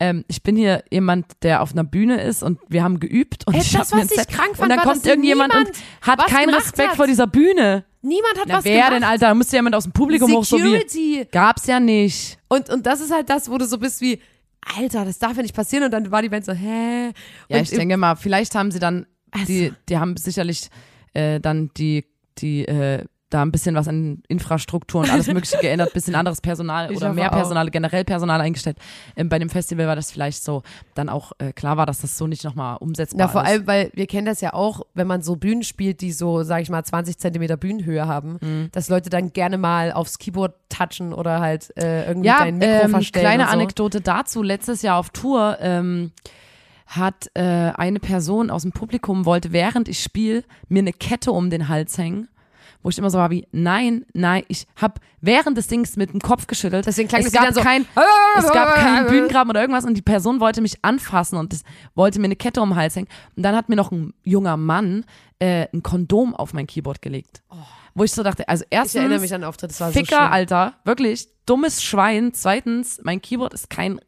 [0.00, 3.54] ähm, ich bin hier jemand, der auf einer Bühne ist und wir haben geübt und
[3.54, 6.90] Ey, ich das, was ich krank fand, und dann kommt irgendjemand und hat keinen Respekt
[6.90, 6.96] hat.
[6.96, 7.84] vor dieser Bühne.
[8.00, 8.92] Niemand hat Na, was wer gemacht.
[8.92, 9.28] denn, Alter?
[9.28, 11.28] Da müsste jemand aus dem Publikum hoch so wie, Security.
[11.30, 12.38] gab's ja nicht.
[12.48, 14.20] Und, und das ist halt das, wo du so bist wie,
[14.76, 15.84] Alter, das darf ja nicht passieren.
[15.84, 17.12] Und dann war die Band so, hä?
[17.48, 20.68] Ja, und ich denke mal, vielleicht haben sie dann, Also- die, die haben sicherlich
[21.12, 22.04] äh, dann die,
[22.38, 26.88] die, äh, da ein bisschen was an Infrastruktur und alles Mögliche geändert, bisschen anderes Personal
[26.92, 27.36] Ich oder mehr auch.
[27.36, 28.76] Personal, generell Personal eingestellt.
[29.16, 30.62] Ähm, bei dem Festival war das vielleicht so,
[30.94, 33.48] dann auch äh, klar war, dass das so nicht nochmal umsetzbar Na, vor ist.
[33.48, 36.62] allem, weil wir kennen das ja auch, wenn man so Bühnen spielt, die so, sag
[36.62, 38.68] ich mal, 20 Zentimeter Bühnenhöhe haben, Mhm.
[38.72, 42.84] dass Leute dann gerne mal aufs Keyboard touchen oder halt äh, irgendwie ja, dein Mikro
[42.84, 43.24] ähm, verstellen.
[43.24, 43.50] kleine so.
[43.50, 44.42] Anekdote dazu.
[44.42, 46.12] Letztes Jahr auf Tour ähm,
[46.86, 51.50] hat äh, eine Person aus dem Publikum wollte, während ich spiele, mir eine Kette um
[51.50, 52.28] den Hals hängen.
[52.84, 56.20] Wo ich immer so war wie, nein, nein, ich habe während des Dings mit dem
[56.20, 56.84] Kopf geschüttelt.
[56.86, 57.86] Deswegen klang es gab dann so, kein,
[58.38, 61.62] es gab keinen Bühnengraben oder irgendwas und die Person wollte mich anfassen und das,
[61.94, 63.08] wollte mir eine Kette um den Hals hängen.
[63.36, 65.06] Und dann hat mir noch ein junger Mann
[65.38, 67.42] äh, ein Kondom auf mein Keyboard gelegt.
[67.94, 70.04] Wo ich so dachte, also Ich erinnere erstens, mich an den Auftritt, das war Ficker,
[70.10, 70.32] so schlimm.
[70.32, 72.34] Alter, wirklich, dummes Schwein.
[72.34, 73.98] Zweitens, mein Keyboard ist kein,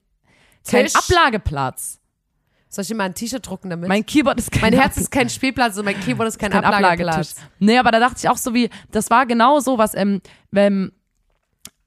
[0.69, 0.95] kein Tisch.
[0.97, 1.99] Ablageplatz.
[2.77, 3.89] Soll ich dir mal ein T-Shirt drucken damit?
[3.89, 6.63] Mein Keyboard ist kein mein Herz ist kein Spielplatz und mein Keyboard ist kein, kein
[6.65, 7.15] Ablageplatz.
[7.17, 7.43] Ablagetisch.
[7.59, 10.93] Nee, aber da dachte ich auch so wie, das war genau so was, ähm, wenn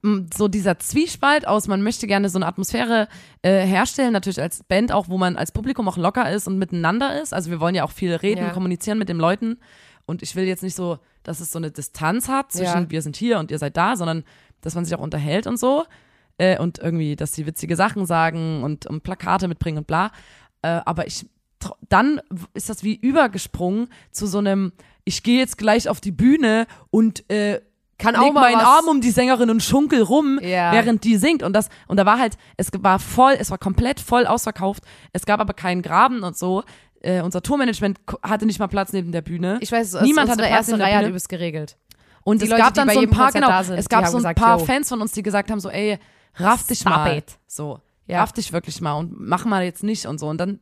[0.02, 3.08] m, so dieser Zwiespalt aus, man möchte gerne so eine Atmosphäre
[3.42, 7.20] äh, herstellen, natürlich als Band auch, wo man als Publikum auch locker ist und miteinander
[7.20, 7.32] ist.
[7.34, 8.50] Also wir wollen ja auch viel reden, Ja.
[8.50, 9.58] kommunizieren mit den Leuten.
[10.06, 12.90] Und ich will jetzt nicht so, dass es so eine Distanz hat zwischen Ja.
[12.90, 14.24] wir sind hier und ihr seid da, sondern
[14.62, 15.84] dass man sich auch unterhält und so.
[16.38, 20.10] Äh, und irgendwie, dass sie witzige Sachen sagen und, und Plakate mitbringen und bla.
[20.62, 21.26] Äh, aber ich
[21.90, 22.22] dann
[22.54, 24.72] ist das wie übergesprungen zu so einem,
[25.04, 27.60] ich gehe jetzt gleich auf die Bühne und äh,
[27.98, 30.72] Kann auch mal meinen was- Arm um die Sängerin und schunkel rum, Ja.
[30.72, 31.42] während die singt.
[31.42, 34.84] Und das, und da war halt, es war voll, es war komplett voll ausverkauft.
[35.12, 36.64] Es gab aber keinen Graben und so.
[37.02, 39.58] Äh, unser Tourmanagement hatte nicht mal Platz neben der Bühne.
[39.60, 41.10] Ich weiß, es- Niemand hatte Platz erste in der Reihe hat Bühne.
[41.10, 41.76] übelst geregelt.
[42.24, 44.06] Und Die es Leute, gab dann so ein paar, Konzert genau, da sind, es gab
[44.06, 44.64] so ein gesagt, paar yo.
[44.64, 45.98] Fans von uns, die gesagt haben so, ey,
[46.36, 47.16] raff dich Stop mal.
[47.18, 47.38] it.
[47.46, 48.20] So, Ja.
[48.20, 50.28] raff dich wirklich mal und mach mal jetzt nicht und so.
[50.28, 50.60] Und dann,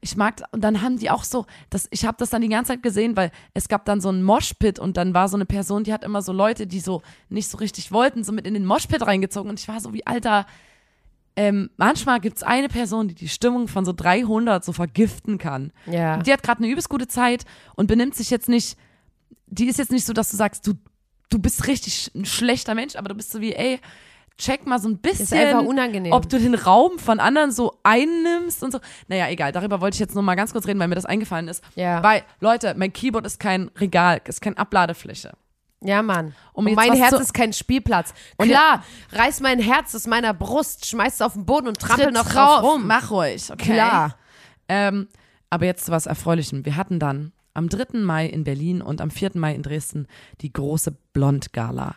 [0.00, 2.72] ich mag, und dann haben die auch so, das, ich habe das dann die ganze
[2.72, 5.84] Zeit gesehen, weil es gab dann so einen Moshpit und dann war so eine Person,
[5.84, 8.64] die hat immer so Leute, die so nicht so richtig wollten, so mit in den
[8.64, 9.50] Moshpit reingezogen.
[9.50, 10.46] Und ich war so wie, Alter,
[11.36, 15.72] ähm, manchmal gibt's eine Person, die die Stimmung von so 300 so vergiften kann.
[15.86, 16.18] Ja.
[16.18, 17.44] Die hat gerade eine übelst gute Zeit
[17.76, 18.76] und benimmt sich jetzt nicht,
[19.46, 20.74] die ist jetzt nicht so, dass du sagst, du,
[21.30, 23.80] du bist richtig ein schlechter Mensch, aber du bist so wie, ey,
[24.40, 25.70] check mal so ein bisschen,
[26.12, 28.80] ob du den Raum von anderen so einnimmst und so.
[29.08, 31.48] Naja, egal, darüber wollte ich jetzt nur mal ganz kurz reden, weil mir das eingefallen
[31.48, 31.62] ist.
[31.76, 32.02] Ja.
[32.02, 35.32] Weil, Leute, mein Keyboard ist kein Regal, ist keine Abladefläche.
[35.82, 36.34] Ja, Mann.
[36.52, 38.12] Um und mein Herz ist kein Spielplatz.
[38.36, 42.12] Und Klar, reiß mein Herz aus meiner Brust, schmeiß es auf den Boden und trampel
[42.12, 42.86] noch drauf rum.
[42.86, 43.72] Mach ruhig, okay.
[43.72, 44.16] Klar.
[44.68, 45.08] Ähm,
[45.48, 46.64] aber jetzt zu was Erfreulichem.
[46.64, 47.98] Wir hatten dann am 3.
[47.98, 49.32] Mai in Berlin und am 4.
[49.34, 50.06] Mai in Dresden
[50.42, 51.94] die große Blond-Gala.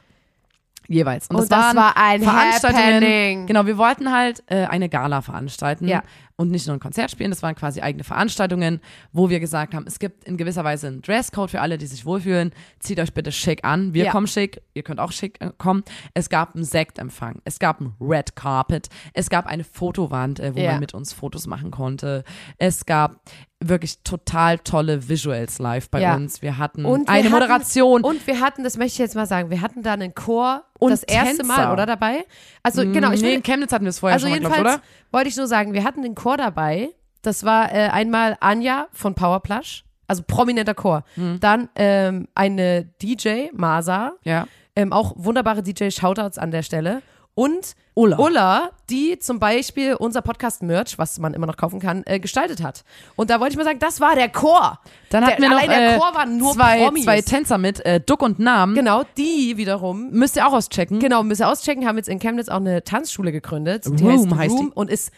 [0.88, 1.28] Jeweils.
[1.30, 2.96] Und das waren war ein Veranstaltungen.
[2.96, 3.48] Happening.
[3.48, 6.04] Genau, wir wollten halt äh, eine Gala veranstalten Ja.
[6.36, 7.30] Und nicht nur ein Konzert spielen.
[7.30, 11.02] Das waren quasi eigene Veranstaltungen, wo wir gesagt haben, es gibt in gewisser Weise einen
[11.02, 12.52] Dresscode für alle, die sich wohlfühlen.
[12.80, 13.94] Zieht euch bitte schick an.
[13.94, 14.12] Wir Ja.
[14.12, 15.84] kommen schick, ihr könnt auch schick äh, kommen.
[16.14, 20.60] Es gab einen Sektempfang, es gab ein Red Carpet, es gab eine Fotowand, äh, wo
[20.60, 20.72] Ja.
[20.72, 22.24] man mit uns Fotos machen konnte.
[22.58, 23.22] Es gab
[23.66, 26.16] wirklich total tolle Visuals live bei Ja.
[26.16, 26.42] uns.
[26.42, 28.02] Wir hatten Und wir eine hatten- Moderation.
[28.04, 30.90] Und wir hatten, das möchte ich jetzt mal sagen, wir hatten da einen Chor Und
[30.92, 31.46] das erste Tänzer.
[31.46, 32.26] Mal, oder dabei?
[32.62, 34.52] Also genau, ich nee, will, in Chemnitz hatten wir es vorher also schon mal, glaub
[34.54, 34.84] jedenfalls oder?
[35.14, 36.90] wollte ich nur sagen, wir hatten den Chor dabei.
[37.22, 41.04] Das war äh, einmal Anja von Powerplush, also prominenter Chor.
[41.16, 41.40] Hm.
[41.40, 44.48] Dann ähm, eine DJ, Masa, Ja.
[44.76, 47.02] ähm, auch wunderbare DJ, Shoutouts an der Stelle.
[47.36, 48.20] Und Ulla.
[48.20, 52.84] Ulla, die zum Beispiel unser Podcast-Merch, was man immer noch kaufen kann, äh, gestaltet hat.
[53.16, 54.80] Und da wollte ich mal sagen, das war der Chor.
[55.10, 57.04] Dann hatten der, wir noch allein der äh, Chor waren nur zwei, Promis.
[57.06, 58.76] zwei Tänzer mit äh, Duck und Namen.
[58.76, 61.00] Genau, die wiederum Müsst ihr auch auschecken.
[61.00, 63.86] Genau, müsst ihr auschecken, haben jetzt in Chemnitz auch eine Tanzschule gegründet.
[63.88, 64.76] Die Room heißt, heißt Room die.
[64.76, 65.12] und ist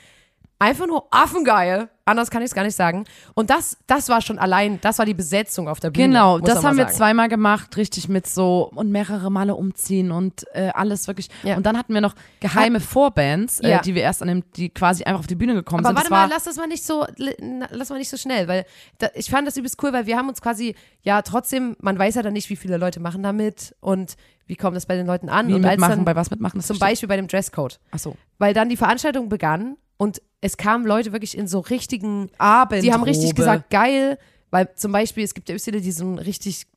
[0.60, 1.90] einfach nur affengeil.
[2.08, 3.06] Anders kann ich es gar nicht sagen.
[3.34, 6.08] Und das, das war schon allein, das war die Besetzung auf der Bühne.
[6.08, 6.96] Genau, das haben wir sagen.
[6.98, 11.30] zweimal gemacht, richtig mit so und mehrere Male umziehen und äh, alles wirklich.
[11.42, 11.58] Ja.
[11.58, 13.82] Und dann hatten wir noch geheime Vorbands, äh, Ja.
[13.82, 15.96] die wir erst an dem, die quasi einfach auf die Bühne gekommen Aber sind.
[15.96, 17.06] warte das war, mal, lass das mal nicht so,
[17.72, 18.66] lass mal nicht so schnell, weil
[19.00, 22.14] da, ich fand das übelst cool, weil wir haben uns quasi, ja, trotzdem, man weiß
[22.16, 24.16] ja dann nicht, wie viele Leute machen da mit und
[24.46, 25.48] wie kommt das bei den Leuten an.
[25.48, 26.60] wie und mitmachen, dann, bei was mitmachen?
[26.60, 26.98] Das zum verstehe ich.
[26.98, 27.80] Beispiel bei dem Dresscode.
[27.90, 28.16] Ach so.
[28.38, 32.84] Weil dann die Veranstaltung begann und es kamen Leute wirklich in so richtigen Abend.
[32.84, 34.20] Die haben richtig gesagt, geil,
[34.52, 36.68] weil zum Beispiel, es gibt ja Übste, die so ein richtig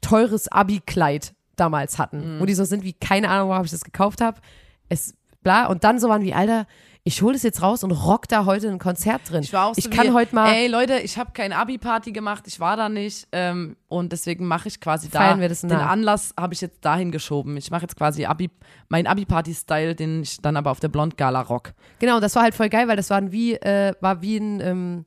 [0.00, 2.40] teures Abi-Kleid damals hatten, Mhm.
[2.40, 4.40] wo die so sind wie, keine Ahnung, warum ich das gekauft habe.
[4.88, 6.66] Es, bla, und dann so waren wie, Alter,
[7.08, 9.44] ich hole das jetzt raus und rock da heute ein Konzert drin.
[9.44, 12.10] Ich war auch so ich kann wie, heute mal, Ey Leute, ich habe keine Abi-Party
[12.10, 15.70] gemacht, ich war da nicht ähm, und deswegen mache ich quasi da wir das den
[15.70, 15.88] nach.
[15.88, 17.56] Anlass habe ich jetzt dahin geschoben.
[17.56, 18.50] Ich mache jetzt quasi Abi,
[18.88, 21.74] mein Abi-Party-Style, den ich dann aber auf der Blond-Gala rock.
[22.00, 24.60] genau, und das war halt voll geil, weil das waren wie, äh, war wie ein,
[24.60, 25.04] ähm,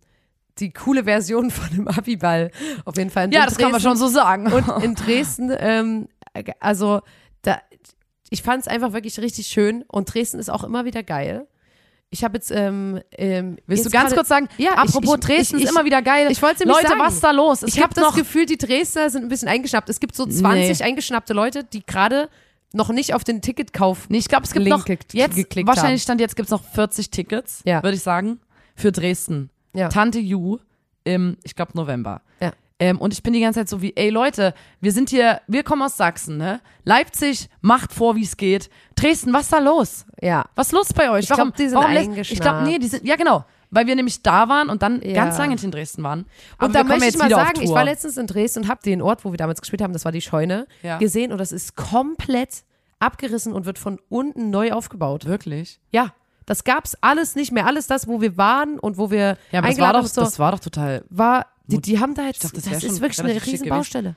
[0.59, 2.49] die coole Version von einem Abi-Ball.
[2.85, 3.33] Auf jeden Fall.
[3.33, 4.47] Ja, das kann man Dresden- schon so sagen.
[4.53, 6.07] Und in Dresden, ähm,
[6.61, 7.01] also
[7.41, 7.59] da,
[8.29, 11.45] ich fand es einfach wirklich richtig schön und Dresden ist auch immer wieder geil.
[12.11, 15.19] Ich habe jetzt, ähm, ähm, Willst jetzt du ganz kurz sagen, Ja, ich- apropos ich-
[15.19, 16.27] Dresden ich- ist immer wieder geil.
[16.31, 16.99] Ich wollte Leute, sagen.
[16.99, 17.61] was ist da los?
[17.61, 19.89] Es ich habe das Gefühl, die Dresdner sind ein bisschen eingeschnappt.
[19.89, 22.29] Es gibt so 20 eingeschnappte Leute, die gerade
[22.73, 24.09] noch nicht auf den Ticketkauf.
[24.09, 27.09] Nee, ich glaube, es gibt Link noch jetzt geklickt wahrscheinlich stand jetzt gibt's noch 40
[27.11, 27.83] Tickets, Ja.
[27.83, 28.39] würde ich sagen,
[28.75, 29.49] für Dresden.
[29.73, 29.89] Ja.
[29.89, 30.57] Tante Ju
[31.03, 32.21] im, ich glaube November.
[32.41, 32.53] Ja.
[32.81, 35.63] Ähm, und ich bin die ganze Zeit so wie, ey Leute, wir sind hier, wir
[35.63, 36.61] kommen aus Sachsen, ne?
[36.85, 38.69] Leipzig macht vor, wie es geht.
[38.95, 40.05] Dresden, was ist da los?
[40.21, 40.45] Ja.
[40.55, 41.21] Was ist los bei euch?
[41.23, 43.85] Ich glaub, warum, die sind warum lässt- Ich glaube, nee, die sind, ja genau, weil
[43.85, 45.13] wir nämlich da waren und dann Ja.
[45.13, 46.25] ganz lange nicht in Dresden waren.
[46.57, 49.01] Aber Und da möchte ich mal sagen, ich war letztens in Dresden und habe den
[49.01, 50.97] Ort, wo wir damals gespielt haben, das war die Scheune, Ja.
[50.99, 52.63] gesehen und das ist komplett
[52.99, 55.25] abgerissen und wird von unten neu aufgebaut.
[55.25, 55.79] Wirklich?
[55.91, 56.13] Ja,
[56.45, 57.65] das gab's alles nicht mehr.
[57.65, 60.21] Alles das, wo wir waren und wo wir Ja, aber das eingeladen war, doch, so,
[60.21, 63.19] das war doch total war, die, die haben da jetzt, dachte, das das, ist wirklich
[63.19, 63.69] eine riesen.
[63.69, 64.15] Baustelle.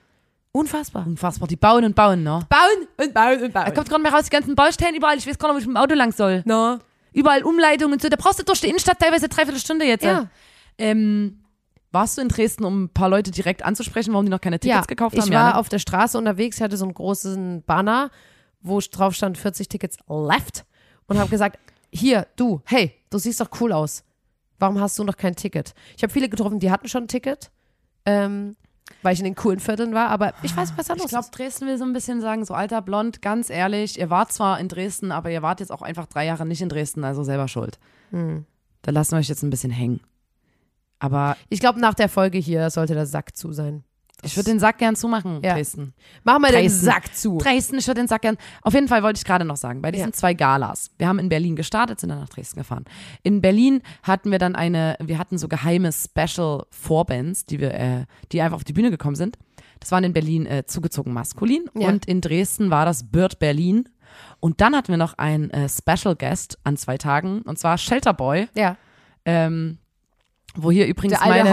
[0.52, 1.06] Unfassbar.
[1.06, 1.48] unfassbar.
[1.48, 2.46] Die bauen und bauen, ne?
[2.48, 3.74] Bauen und bauen und Da bauen.
[3.74, 5.16] kommt gerade mal raus, die ganzen Baustellen überall.
[5.16, 6.42] Ich weiß gar nicht, wo ich mit dem Auto lang soll.
[6.44, 6.78] No.
[7.12, 8.08] Überall Umleitungen und so.
[8.08, 10.04] Da brauchst du durch die Innenstadt teilweise dreiviertel Stunde jetzt.
[10.04, 10.28] Ja.
[10.76, 11.42] Ähm,
[11.90, 14.80] warst du in Dresden, um ein paar Leute direkt anzusprechen, warum die noch keine Tickets
[14.80, 15.30] ja, gekauft ich haben?
[15.30, 15.58] war ja, ne?
[15.58, 18.10] auf der Straße unterwegs, ich hatte so einen großen Banner,
[18.60, 20.64] wo drauf stand 40 Tickets left
[21.06, 21.58] und habe gesagt,
[21.92, 24.04] hier, du, hey, du siehst doch cool aus.
[24.62, 25.74] Warum hast du noch kein Ticket?
[25.96, 27.50] Ich habe viele getroffen, die hatten schon ein Ticket.
[28.06, 28.54] Ähm,
[29.02, 31.24] weil ich in den coolen Vierteln war, aber ich weiß, was da los Ich glaube,
[31.24, 31.36] ist.
[31.36, 34.68] Dresden will so ein bisschen sagen, so alter Blond, ganz ehrlich, ihr wart zwar in
[34.68, 37.80] Dresden, aber ihr wart jetzt auch einfach drei Jahre nicht in Dresden, also selber schuld.
[38.10, 38.44] Hm.
[38.82, 40.00] Da lassen wir euch jetzt ein bisschen hängen.
[41.00, 43.82] Aber Ich glaube, nach der Folge hier sollte der Sack zu sein.
[44.22, 45.54] Ich würde den Sack gern zumachen, Ja.
[45.54, 45.94] Dresden.
[46.24, 46.84] Wir den Dresden.
[46.86, 47.38] Sack zu.
[47.38, 48.36] Dresden, ich würde den Sack gern.
[48.62, 50.12] Auf jeden Fall wollte ich gerade noch sagen, bei diesen Ja.
[50.12, 50.90] zwei Galas.
[50.98, 52.84] Wir haben in Berlin gestartet, sind dann nach Dresden gefahren.
[53.22, 58.04] In Berlin hatten wir dann eine, wir hatten so geheime Special Vorbands, die wir, äh,
[58.32, 59.36] die einfach auf die Bühne gekommen sind.
[59.80, 61.88] Das waren in Berlin äh, zugezogen maskulin Ja.
[61.88, 63.88] und in Dresden war das Bird Berlin.
[64.38, 68.48] Und dann hatten wir noch einen äh, Special Guest an zwei Tagen und zwar Shelterboy,
[68.54, 68.76] Ja,
[69.24, 69.78] ähm,
[70.54, 71.50] wo hier übrigens meine,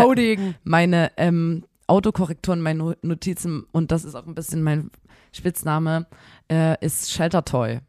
[0.63, 4.91] meine ähm, Autokorrekturen, meine No- Notizen und das ist auch ein bisschen mein
[5.31, 6.07] Spitzname,
[6.51, 7.79] äh, ist Sheltertoy.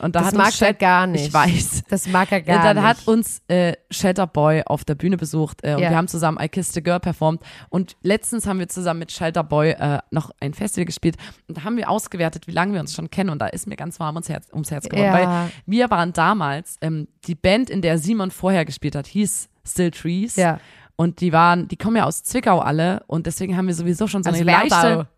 [0.00, 1.26] Und da Das hat mag er gar nicht.
[1.26, 1.82] Ich weiß.
[1.88, 2.84] Das mag er gar dann nicht.
[2.86, 5.90] hat uns äh, Shelterboy auf der Bühne besucht äh, und Ja.
[5.90, 9.70] wir haben zusammen I Kissed a Girl performt und letztens haben wir zusammen mit Shelterboy
[9.70, 11.16] äh, noch ein Festival gespielt
[11.48, 13.74] und da haben wir ausgewertet, wie lange wir uns schon kennen und da ist mir
[13.76, 15.12] ganz warm ums Herz, ums Herz geworden, Ja.
[15.44, 19.90] weil wir waren damals, ähm, die Band, in der Simon vorher gespielt hat, hieß Still
[19.90, 20.60] Trees ja.
[21.00, 24.22] Und die waren, die kommen ja aus Zwickau alle und deswegen haben wir sowieso schon
[24.24, 24.76] so Also eine Werdau.
[24.76, 25.08] leichte,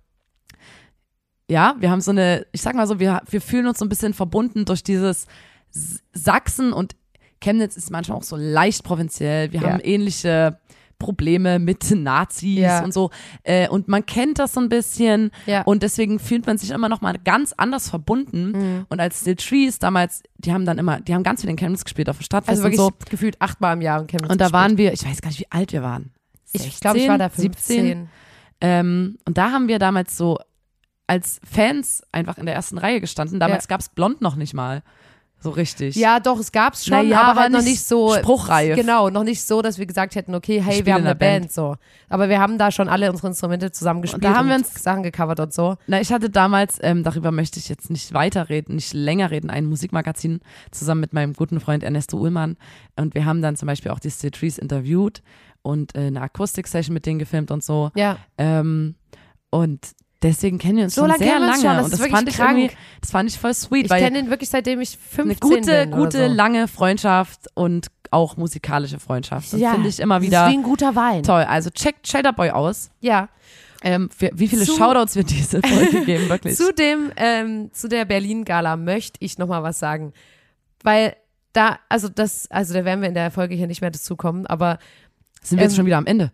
[1.51, 3.89] ja, wir haben so eine, ich sag mal so, wir, wir fühlen uns so ein
[3.89, 5.27] bisschen verbunden durch dieses
[6.13, 6.95] Sachsen und
[7.41, 9.51] Chemnitz ist manchmal auch so leicht provinziell.
[9.53, 9.71] Wir Ja.
[9.73, 10.60] haben ähnliche
[11.01, 12.85] Probleme mit Nazis Ja.
[12.85, 13.11] und so.
[13.43, 15.33] Äh, und man kennt das so ein bisschen.
[15.47, 15.63] Ja.
[15.63, 18.53] Und deswegen fühlt man sich immer noch mal ganz anders verbunden.
[18.53, 18.87] Mhm.
[18.89, 21.83] Und als The Trees damals, die haben dann immer, die haben ganz viel in Chemnitz
[21.83, 23.11] gespielt auf dem Stadtfest Also wirklich und so.
[23.11, 24.53] gefühlt achtmal im Jahr und Chemnitz Und da gespielt.
[24.63, 26.13] waren wir, ich weiß gar nicht, wie alt wir waren.
[26.53, 27.53] Ich glaube, ich war da 16,
[27.87, 28.09] 15.
[28.61, 30.39] Ähm, und da haben wir damals so
[31.07, 33.41] als Fans einfach in der ersten Reihe gestanden.
[33.41, 33.69] Damals Ja.
[33.69, 34.83] gab's Blond noch nicht mal.
[35.43, 35.97] So richtig.
[35.97, 38.77] Ja, doch, es gab's schon, Naja, aber aber halt noch nicht nicht so spruchreif.
[38.77, 41.27] Genau, noch nicht so, dass wir gesagt hätten, okay, hey, wir haben in eine der
[41.41, 41.51] Band.
[41.53, 41.77] so.
[42.11, 45.03] Aber wir haben da schon alle unsere Instrumente zusammen gespielt da haben wir uns- Sachen
[45.03, 45.77] gecovert und so.
[45.87, 49.65] Na, ich hatte damals, ähm, darüber möchte ich jetzt nicht weiterreden, nicht länger reden, ein
[49.65, 50.41] Musikmagazin
[50.73, 52.57] zusammen mit meinem guten Freund Ernesto Ullmann.
[52.97, 55.23] Und wir haben dann zum Beispiel auch die Steel Trees interviewt
[55.63, 57.91] und äh, eine Akustik-Session mit denen gefilmt und so.
[57.95, 58.19] Ja.
[58.37, 58.95] Ähm,
[59.51, 59.81] und
[60.23, 61.55] deswegen kennen wir uns So schon lange sehr lange.
[61.55, 64.31] schon, das und das fand ich irgendwie, das fand ich voll sweet, Ich kenne ihn
[64.31, 66.35] wirklich seitdem ich 15 eine gute, bin gute, so.
[66.35, 69.53] lange Freundschaft und auch musikalische Freundschaft.
[69.53, 71.23] Das ja, finde ich immer das wieder Ist wie ein guter Wein.
[71.23, 71.43] toll.
[71.43, 72.91] Also checkt Shelterboy aus.
[73.01, 73.29] Ja.
[73.83, 76.57] Ähm, wie viele Zu- Shoutouts wird diese Folge geben, wirklich?
[76.57, 80.13] Zu dem, ähm, zu der Berlin-Gala möchte ich noch mal was sagen.
[80.83, 81.17] Weil
[81.55, 84.47] da, also das, also da werden wir in der Folge hier nicht mehr dazu kommen,
[84.47, 84.79] aber
[85.43, 86.31] Sind wir jetzt ähm, schon wieder am Ende?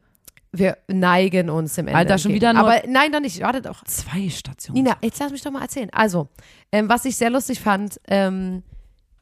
[0.52, 1.98] Wir neigen uns im Ende.
[1.98, 2.52] Alter, schon entgegen.
[2.52, 3.40] wieder nur- Aber nein, doch nicht.
[3.42, 3.85] Warte doch.
[3.85, 4.82] Zwei Stationen.
[4.82, 5.90] Nina, jetzt lass mich doch mal erzählen.
[5.92, 6.28] Also,
[6.72, 8.62] ähm, was ich sehr lustig fand, ähm,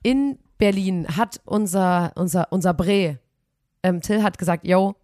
[0.03, 3.19] in Berlin hat unser, unser, unser Bre,
[3.83, 4.95] ähm, Till hat gesagt, yo,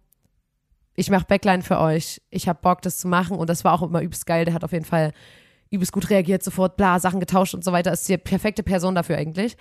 [0.95, 2.21] ich mach Backline für euch.
[2.29, 3.37] Ich hab Bock, das zu machen.
[3.37, 4.45] Und das war auch immer übelst geil.
[4.45, 5.11] Der hat auf jeden Fall
[5.69, 7.91] übelst gut reagiert, sofort bla, Sachen getauscht und so weiter.
[7.93, 9.55] Ist die perfekte Person dafür eigentlich.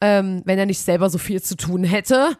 [0.00, 2.36] Ähm, wenn er nicht selber so viel zu tun hätte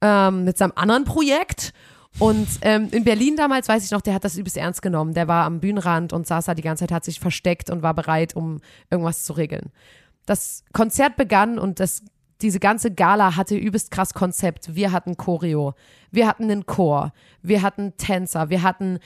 [0.00, 1.72] ähm, mit seinem anderen Projekt.
[2.18, 5.14] Und ähm, in Berlin damals, weiß ich noch, der hat das übelst ernst genommen.
[5.14, 7.94] Der war am Bühnenrand und saß da die ganze Zeit, hat sich versteckt und war
[7.94, 9.72] bereit, um irgendwas zu regeln.
[10.26, 12.02] Das Konzert begann und das,
[12.40, 14.74] diese ganze Gala hatte übelst krass Konzept.
[14.74, 15.74] Wir hatten Choreo,
[16.10, 19.00] wir hatten einen Chor, wir hatten Tänzer, wir hatten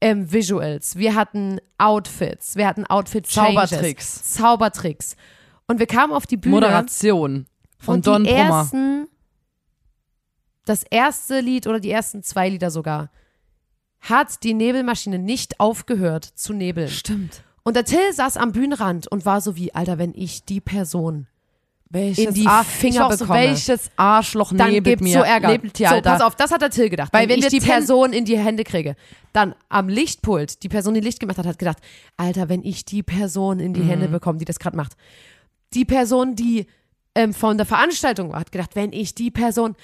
[0.00, 4.32] ähm, Visuals, wir hatten Outfits, wir hatten Outfit-Changes, Zaubertricks.
[4.34, 5.16] Zaubertricks.
[5.66, 7.46] Und wir kamen auf die Bühne Moderation
[7.78, 8.60] von und Don die Brummer.
[8.60, 9.08] ersten,
[10.68, 13.10] das erste Lied oder die ersten zwei Lieder sogar,
[14.00, 16.88] hat die Nebelmaschine nicht aufgehört zu nebeln.
[16.88, 17.42] Stimmt.
[17.64, 21.26] Und der Till saß am Bühnenrand und war so wie, Alter, wenn ich die Person,
[21.90, 23.40] Welches in die Ar- Finger auch so, bekomme.
[23.40, 25.18] welches Arschloch dann nebelt mir.
[25.18, 25.48] so Ärger.
[25.48, 27.12] Nebelt hier, so, pass auf, das hat der Till gedacht.
[27.12, 28.94] Weil wenn, wenn ich die Person in die Hände kriege,
[29.32, 31.78] dann am Lichtpult, die Person, die Licht gemacht hat, hat gedacht,
[32.16, 33.88] Alter, wenn ich die Person in die Mhm.
[33.88, 34.92] Hände bekomme, die das gerade macht.
[35.74, 36.66] Die Person, die
[37.14, 39.74] ähm, von der Veranstaltung war, hat gedacht, wenn ich die Person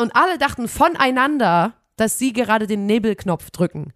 [0.00, 3.92] und alle dachten voneinander, dass sie gerade den Nebelknopf drücken.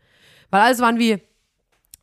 [0.51, 1.23] Weil alles waren wie,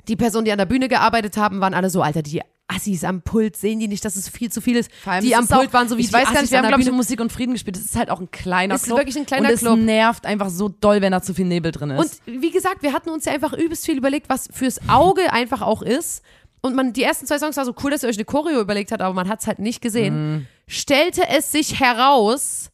[0.07, 3.21] die Personen, die an der Bühne gearbeitet haben, waren alle so, Alter, die Assis am
[3.21, 4.91] Pult, sehen die nicht, dass es viel zu viel ist.
[5.03, 6.41] Vor allem, die am ist Pult auch, waren so wie Ich die weiß gar Assis
[6.43, 6.91] nicht, wir haben, glaube ich.
[6.91, 7.75] Musik und Frieden gespielt.
[7.75, 8.99] Das ist halt auch ein kleiner ist Club.
[8.99, 9.79] wirklich ein kleiner und es Club.
[9.79, 12.21] nervt einfach so doll, wenn da zu viel Nebel drin ist.
[12.27, 15.61] Und wie gesagt, wir hatten uns ja einfach übelst viel überlegt, was fürs Auge einfach
[15.61, 16.23] auch ist.
[16.61, 18.91] Und man, die ersten zwei Songs war so cool, dass ihr euch eine Choreo überlegt
[18.91, 20.47] habt, aber man hat es halt nicht gesehen.
[20.67, 22.69] Stellte es sich heraus,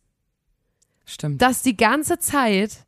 [1.06, 1.42] Stimmt.
[1.42, 2.86] dass die ganze Zeit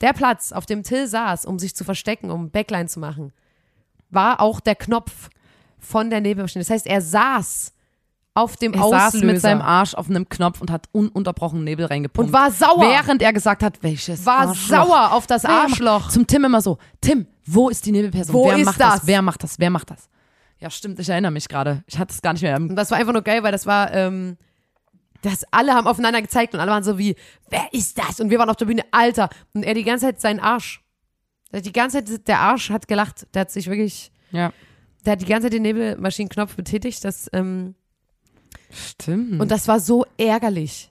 [0.00, 3.32] der Platz, auf dem Till saß, um sich zu verstecken, um Backline zu machen,
[4.10, 5.28] war auch der Knopf
[5.78, 6.62] von der Nebelmaschine.
[6.64, 7.72] Das heißt, er saß
[8.34, 9.10] auf dem Er Auslöser.
[9.10, 12.28] saß mit seinem Arsch auf einem Knopf und hat ununterbrochen Nebel reingepumpt.
[12.28, 12.80] Und war sauer.
[12.80, 14.84] Während er gesagt hat, welches war Arschloch.
[14.86, 16.08] sauer auf das Arschloch.
[16.08, 18.34] Zum Tim immer so, Tim, wo ist die Nebelperson?
[18.34, 18.94] Wo Wer ist macht das?
[19.00, 19.06] das?
[19.06, 19.58] Wer macht das?
[19.58, 20.08] Wer macht das?
[20.58, 21.82] Ja, stimmt, ich erinnere mich gerade.
[21.86, 22.56] Ich hatte es gar nicht mehr.
[22.56, 24.36] Und das war einfach nur geil, weil das war, ähm,
[25.22, 27.14] das alle haben aufeinander gezeigt und alle waren so wie,
[27.48, 28.20] wer ist das?
[28.20, 29.28] Und wir waren auf der Bühne, Alter.
[29.54, 30.82] Und er die ganze Zeit seinen Arsch.
[31.52, 33.26] Die ganze Zeit, der Arsch hat gelacht.
[33.34, 34.52] Der hat sich wirklich, Ja,
[35.04, 37.04] der hat die ganze Zeit den Nebelmaschinenknopf betätigt.
[37.04, 37.74] Das, ähm,
[38.72, 39.40] stimmt.
[39.40, 40.90] und das war so ärgerlich.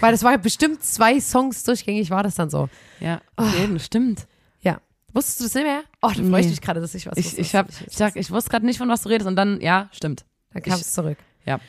[0.00, 2.68] Weil das war bestimmt zwei Songs durchgängig, war das dann so.
[3.00, 4.26] ja, auf jeden, stimmt.
[4.60, 4.78] Ja.
[5.14, 5.82] Wusstest du das nicht mehr?
[6.02, 6.50] Oh, da freue ich Nee.
[6.50, 8.88] mich gerade, dass ich was Ich, wusste, ich, hab, ich, ich wusste gerade nicht, von
[8.88, 9.26] was du redest.
[9.26, 10.24] Und dann, ja, stimmt.
[10.52, 11.18] Dann kam ich- es zurück.
[11.46, 11.60] Ja.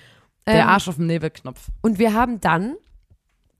[0.48, 1.68] Der Ähm, Arsch auf dem Nebelknopf.
[1.82, 2.76] Und wir haben dann,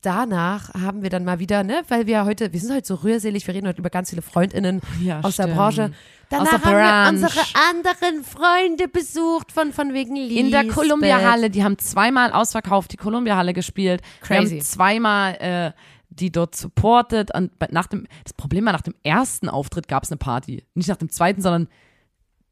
[0.02, 3.46] danach haben wir dann mal wieder, ne, weil wir heute, wir sind heute so rührselig,
[3.46, 5.58] wir reden heute über ganz viele FreundInnen Ja, aus der stimmt.
[5.58, 5.94] Branche.
[6.30, 10.38] Danach der haben wir unsere anderen Freunde besucht von, von wegen Lisbeth.
[10.38, 14.02] In der Columbia-Halle, die haben zweimal ausverkauft, die Columbia-Halle gespielt.
[14.22, 14.56] Wir Crazy.
[14.56, 15.72] haben zweimal äh,
[16.10, 17.34] die dort supportet.
[17.36, 20.64] Und nach dem, das Problem war, nach dem ersten Auftritt gab es eine Party.
[20.74, 21.68] Nicht nach dem zweiten, sondern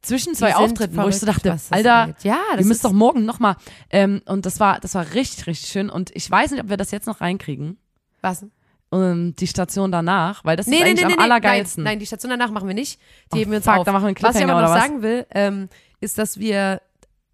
[0.02, 3.26] zwischen zwei Auftritten, wo ich so verrückt, dachte, Alter, ja, das ihr müsst doch morgen
[3.26, 3.56] nochmal.
[3.90, 5.90] Ähm, und das war, das war richtig, richtig schön.
[5.90, 7.78] Und ich weiß nicht, ob wir das jetzt noch reinkriegen.
[8.22, 8.46] was?
[8.92, 11.84] Ähm, die Station danach, weil das Nee, ist nee, eigentlich nee, am allergeilsten.
[11.84, 11.94] Nein.
[11.94, 13.00] Nein, die Station danach machen wir nicht.
[13.32, 13.86] Die Oh, heben wir uns fuck, auf.
[13.86, 16.82] da machen wir einen Was ich aber noch sagen will, ähm, ist, dass wir,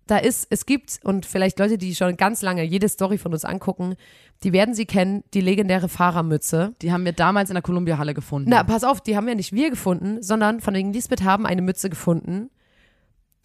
[0.07, 3.45] da ist, es gibt, und vielleicht Leute, die schon ganz lange jede Story von uns
[3.45, 3.95] angucken,
[4.43, 6.73] die werden sie kennen, die legendäre Fahrermütze.
[6.81, 8.49] Die haben wir damals in der Columbia-Halle gefunden.
[8.49, 11.61] Na, pass auf, die haben ja nicht wir gefunden, sondern von wegen Lisbeth haben eine
[11.61, 12.49] Mütze gefunden,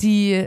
[0.03, 0.47] die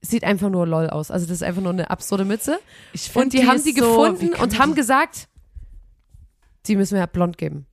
[0.00, 1.10] sieht einfach nur lol aus.
[1.10, 2.58] Also das ist einfach nur eine absurde Mütze.
[2.92, 5.28] ich find, Und die, haben ist die so- gefunden und haben die- gesagt,
[6.66, 7.66] die müssen wir ja blond geben.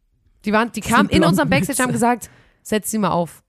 [0.46, 1.94] Die waren, die kamen in unserem Backstage, haben Mütze.
[1.98, 2.30] gesagt,
[2.64, 3.44] setz sie mal auf.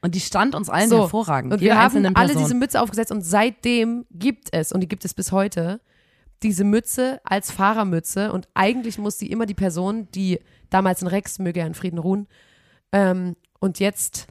[0.00, 1.52] Und die stand uns allen So, hervorragend.
[1.52, 2.42] Und wir haben alle Person.
[2.42, 5.80] diese Mütze aufgesetzt und seitdem gibt es, und die gibt es bis heute,
[6.42, 10.40] diese Mütze als Fahrermütze und eigentlich muss die immer die Person, die
[10.70, 12.26] damals in Rex, möge er in Frieden ruhen,
[12.90, 14.26] ähm, und jetzt,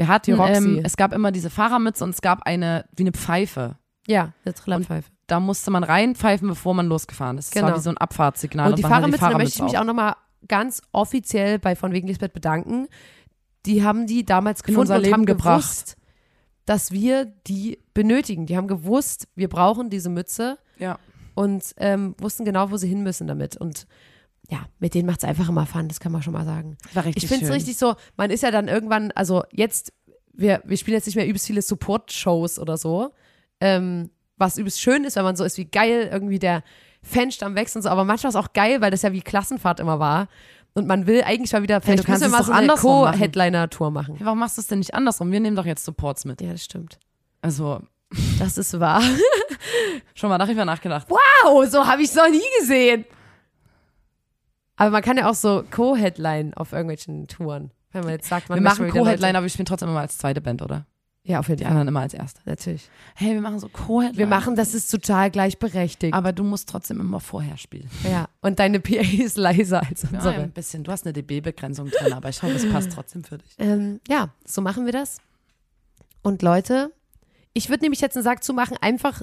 [0.00, 3.12] Wir hatten, Die ähm, es gab immer diese Fahrermütze und es gab eine, wie eine
[3.12, 3.76] Pfeife.
[4.06, 5.10] ja, eine Trillerpfeife.
[5.26, 7.46] Da musste man reinpfeifen, bevor man losgefahren ist.
[7.46, 7.68] Es Genau.
[7.68, 8.70] war wie so ein Abfahrtssignal.
[8.70, 10.16] Und die man hatte Fahrermütze, da möchte ich mich auch nochmal
[10.48, 12.88] ganz offiziell bei von wegen Lisbeth bedanken.
[13.66, 15.60] Die haben die damals gefunden unser und Leben haben gebracht.
[15.60, 15.96] gewusst,
[16.64, 18.46] dass wir die benötigen.
[18.46, 20.98] Die haben gewusst, wir brauchen diese Mütze Ja.
[21.34, 23.56] und ähm, wussten genau, wo sie hin müssen damit.
[23.58, 23.86] Und
[24.50, 26.76] ja, mit denen macht es einfach immer Fun, das kann man schon mal sagen.
[26.92, 29.92] War richtig Ich finde es richtig so, man ist ja dann irgendwann, also jetzt,
[30.32, 33.12] wir, wir spielen jetzt nicht mehr übelst viele Support-Shows oder so,
[33.60, 36.62] ähm, was übelst schön ist, wenn man so ist, wie geil irgendwie der
[37.02, 39.98] Fanstamm wächst und so, aber manchmal ist auch geil, weil das ja wie Klassenfahrt immer
[39.98, 40.28] war.
[40.72, 42.74] Und man will eigentlich mal wieder, vielleicht kannst müssen wir es mal so eine.
[42.74, 44.14] Co-Headliner-Tour machen.
[44.16, 45.32] Hey, warum machst du es denn nicht andersrum?
[45.32, 46.40] Wir nehmen doch jetzt Supports mit.
[46.40, 46.98] Ja, das stimmt.
[47.42, 47.80] Also,
[48.38, 49.02] Das ist wahr.
[50.14, 51.08] schon mal darüber nachgedacht.
[51.08, 53.04] Wow, so habe ich es noch nie gesehen.
[54.80, 57.70] Aber man kann ja auch so Co-Headline auf irgendwelchen Touren.
[57.92, 60.40] Wenn man jetzt sagt, man wir machen Leute- aber wir spielen trotzdem immer als zweite
[60.40, 60.86] Band, oder?
[61.22, 61.72] Ja, auf jeden Die Fall.
[61.72, 62.40] anderen immer als erste.
[62.46, 62.88] Natürlich.
[63.14, 64.16] Hey, wir machen so Co-Headliner.
[64.18, 66.14] Wir machen, das ist total gleichberechtigt.
[66.14, 67.90] Aber du musst trotzdem immer vorher spielen.
[68.10, 70.34] Ja, und deine PA ist leiser als Ja, unsere.
[70.36, 70.82] ein bisschen.
[70.82, 73.54] Du hast eine dB-Begrenzung drin, aber ich hoffe, es passt trotzdem für dich.
[73.58, 75.18] Ähm, ja, so machen wir das.
[76.22, 76.90] Und Leute,
[77.52, 79.20] ich würde nämlich jetzt einen Sack zumachen, einfach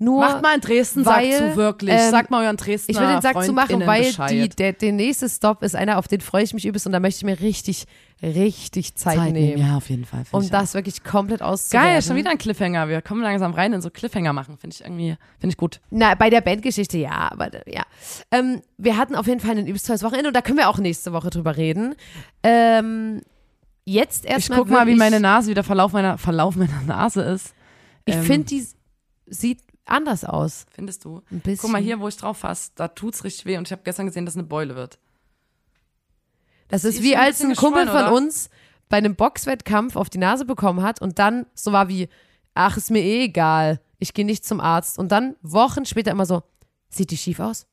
[0.00, 0.20] nur.
[0.20, 1.94] Macht mal in Dresden weil, Sack zu, wirklich.
[1.94, 4.92] ähm, Sag mal euren Dresdner ich würde den Sack zumachen, Freundinnen weil die, der, der
[4.92, 7.38] nächste Stop ist einer, auf den freue ich mich übelst und da möchte ich mir
[7.40, 7.84] richtig,
[8.22, 9.58] richtig Zeit, Zeit nehmen.
[9.58, 10.24] Ja, auf jeden Fall.
[10.32, 11.90] um ich das wirklich komplett auszuwerten.
[11.90, 12.88] Geil, schon wieder ein Cliffhanger.
[12.88, 14.56] Wir kommen langsam rein in so Cliffhanger machen.
[14.58, 15.80] Finde ich irgendwie, finde ich gut.
[15.90, 17.82] Na, bei der Bandgeschichte ja, aber ja.
[18.30, 20.78] Ähm, wir hatten auf jeden Fall ein übelst tolles Wochenende und da können wir auch
[20.78, 21.94] nächste Woche drüber reden.
[22.42, 23.20] Ähm,
[23.84, 24.58] jetzt Ich erstmal.
[24.60, 27.54] guck mal, wie meine Nase, wie der Verlauf meiner, Verlauf meiner Nase ist.
[28.06, 28.66] Ich Ähm, finde, die
[29.26, 29.60] sieht
[29.90, 30.66] anders aus.
[30.72, 31.22] Findest du?
[31.30, 31.62] Ein bisschen.
[31.62, 34.06] Guck mal hier, wo ich drauf fasse, da tut's richtig weh und ich habe gestern
[34.06, 34.98] gesehen, dass eine Beule wird.
[36.68, 38.12] Das ist ist wie ein als ein Kumpel von oder?
[38.12, 38.48] uns
[38.88, 42.08] bei einem Boxwettkampf auf die Nase bekommen hat und dann so war wie,
[42.54, 44.98] ach, ist mir eh egal, ich gehe nicht zum Arzt.
[44.98, 46.42] Und dann Wochen später immer so,
[46.88, 47.66] sieht die schief aus?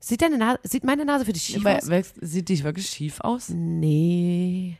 [0.00, 2.12] Sieht, deine Nase, sieht meine Nase für dich schief Weil- aus?
[2.20, 3.48] Sieht die wirklich schief aus?
[3.48, 4.78] Nee.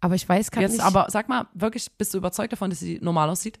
[0.00, 0.80] Aber ich weiß Jetzt nicht.
[0.82, 3.58] aber, sag mal, wirklich, bist du überzeugt davon, dass sie normal aussieht?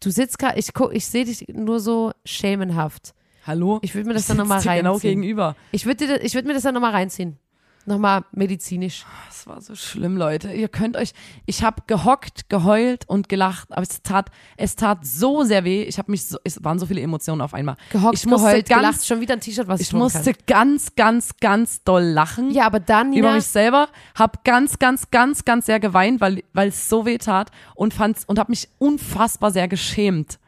[0.00, 3.14] Du sitzt gerade, ich, guck- ich sehe dich nur so schämenhaft.
[3.46, 3.78] Hallo?
[3.82, 4.84] Ich würde mir das dann nochmal dir reinziehen.
[4.84, 5.56] genau gegenüber.
[5.72, 7.38] Ich würde würd mir das dann nochmal reinziehen.
[7.86, 9.06] Nochmal medizinisch.
[9.28, 10.52] Das war so schlimm, Leute.
[10.52, 11.12] Ihr könnt euch,
[11.46, 15.84] ich habe gehockt, geheult und gelacht, aber es tat, es tat so sehr weh.
[15.84, 17.76] Ich habe mich so, es waren so viele Emotionen auf einmal.
[17.90, 20.42] Gehockt, ich musste geheult, ganz, gelacht, schon wieder ein T-Shirt, was ich, ich musste Kann.
[20.46, 22.50] ganz, ganz, ganz doll lachen.
[22.50, 26.68] Ja, aber dann, über mich selber, hab ganz, ganz, ganz, ganz sehr geweint, weil, weil
[26.68, 30.40] es so weh tat und fand's und hab mich unfassbar sehr geschämt.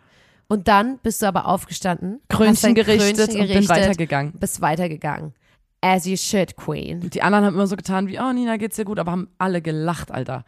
[0.49, 4.33] Und dann bist du aber aufgestanden, Krönchen gerichtet Krönchen und bin gerichtet, weitergegangen.
[4.33, 5.35] Bist weitergegangen.
[5.81, 7.09] As you should, Queen.
[7.11, 9.63] Die anderen haben immer so getan wie, oh Nina, geht's dir gut, aber haben alle
[9.63, 10.45] gelacht, Alter.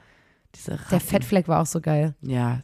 [0.54, 0.90] Diese Ratten.
[0.90, 2.14] Der Fettfleck war auch so geil.
[2.22, 2.62] Ja.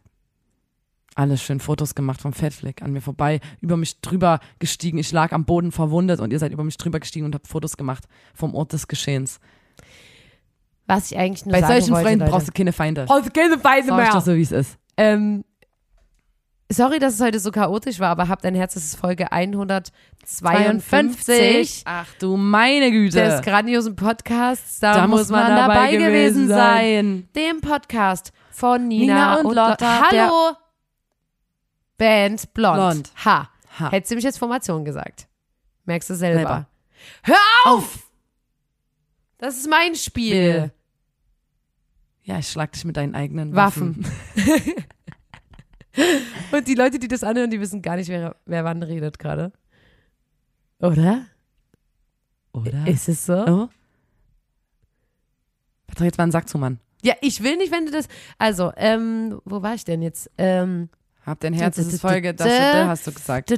[1.15, 4.97] Alles schön Fotos gemacht vom Fettfleck an mir vorbei, über mich drüber gestiegen.
[4.99, 7.75] Ich lag am Boden verwundet und ihr seid über mich drüber gestiegen und habt Fotos
[7.77, 8.03] gemacht
[8.35, 9.39] vom Ort des Geschehens.
[10.85, 12.31] Was ich eigentlich nur Bei sagen solchen wollte, Freunden Leute.
[12.31, 13.05] brauchst du keine Feinde.
[13.05, 14.77] brauchst du keine Feinde Sag ich doch so, wie es ist.
[14.95, 15.43] Ähm,
[16.71, 21.83] sorry, dass es heute so chaotisch war, aber habt ein Herz, das ist Folge 152
[21.85, 23.23] Ach du meine Güte.
[23.23, 24.79] des grandiosen Podcasts.
[24.79, 27.27] Da, da muss man dabei gewesen sein.
[27.35, 30.03] Dem Podcast von Nina, Nina und und Lotta.
[30.09, 30.55] Hallo,
[31.97, 32.75] Band Blond.
[32.75, 33.11] Blond.
[33.25, 33.49] Ha.
[33.79, 33.91] Ha.
[33.91, 35.27] Hättest du mich jetzt Formation gesagt.
[35.85, 36.39] Merkst du selber.
[36.39, 36.67] Selber.
[37.23, 37.99] Hör auf!
[39.37, 40.71] Das ist mein Spiel.
[42.23, 44.03] Ja, ich schlag dich mit deinen eigenen Waffen.
[44.35, 44.73] Waffen.
[46.51, 49.51] Und die Leute, die das anhören, die wissen gar nicht, wer, wer wann redet gerade.
[50.79, 51.25] Oder?
[52.53, 52.87] Oder?
[52.87, 53.45] Ist es so?
[53.45, 53.69] oh?
[55.87, 56.79] Patrick, jetzt mal einen Sack zu, Mann.
[57.03, 58.07] Ja, ich will nicht, wenn du das.
[58.37, 60.29] Also, ähm, wo war ich denn jetzt?
[60.37, 60.89] Ähm,
[61.25, 62.73] Hab dein Herz, das ist Folge, da, das da.
[62.73, 63.51] da, hast du gesagt.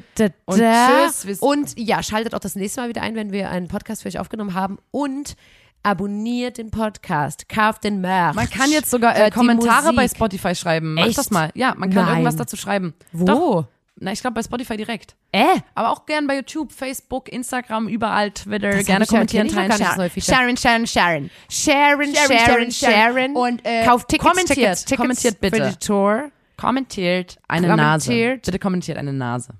[0.45, 4.03] Und tschüss, Und ja, schaltet auch das nächste Mal wieder ein, wenn wir einen Podcast
[4.03, 4.77] für euch aufgenommen haben.
[4.91, 5.35] Und
[5.83, 8.35] abonniert den Podcast, kauft den Merch.
[8.35, 10.93] Man kann jetzt sogar äh, Kommentare bei Spotify schreiben.
[10.95, 11.17] Mach Echt?
[11.17, 11.51] das mal.
[11.55, 12.13] Ja, man kann Nein.
[12.15, 12.93] irgendwas dazu schreiben.
[13.11, 13.25] Wo?
[13.25, 13.67] Doch.
[14.01, 15.15] Na, ich glaube bei Spotify direkt.
[15.33, 18.71] Äh, Aber auch gern bei YouTube, Facebook, Instagram, überall, Twitter.
[18.71, 19.71] Das gerne kommentieren, teilen.
[19.73, 21.29] Sharon, Sharon, Sharon.
[21.49, 23.35] Sharon, Sharon, Sharon, Sharon.
[23.35, 25.57] Und äh, Kauft Tickets, kommentiert, Tickets, Tickets kommentiert bitte.
[25.57, 26.31] für die Tour.
[26.55, 28.07] Kommentiert eine Nase.
[28.09, 28.45] Kommentiert.
[28.45, 29.53] Bitte kommentiert eine Nase.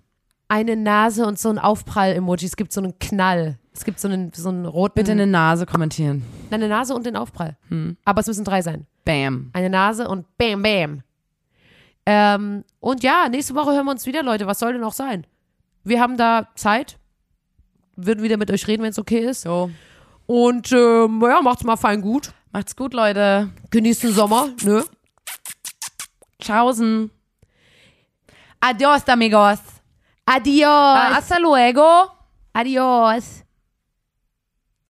[0.48, 2.46] Eine Nase und so ein Aufprall-Emoji.
[2.46, 3.60] Es gibt so einen Knall.
[3.80, 4.96] Es gibt so einen, so einen roten.
[4.96, 6.26] Bitte eine Nase kommentieren.
[6.50, 7.56] Nein, eine Nase und den Aufprall.
[7.70, 7.96] Hm.
[8.04, 8.86] Aber es müssen drei sein.
[9.06, 9.52] Bam.
[9.54, 11.02] Eine Nase und bam, bam.
[12.06, 14.48] Ähm, und ja, nächste Woche hören wir uns wieder, Leute.
[14.48, 15.26] Was soll denn auch sein?
[15.86, 16.98] Wir haben da Zeit.
[17.96, 19.44] Würden wieder mit euch reden, wenn es okay ist.
[19.44, 19.72] So.
[20.26, 22.34] Und ähm, ja, macht's mal fein gut.
[22.52, 23.50] Macht's gut, Leute.
[23.72, 24.84] Genießt den Sommer, ne?
[26.42, 27.10] Tschaußen.
[28.60, 29.60] Adios, amigos.
[30.26, 30.68] Adios.
[30.68, 32.10] Hasta luego.
[32.52, 33.46] Adios.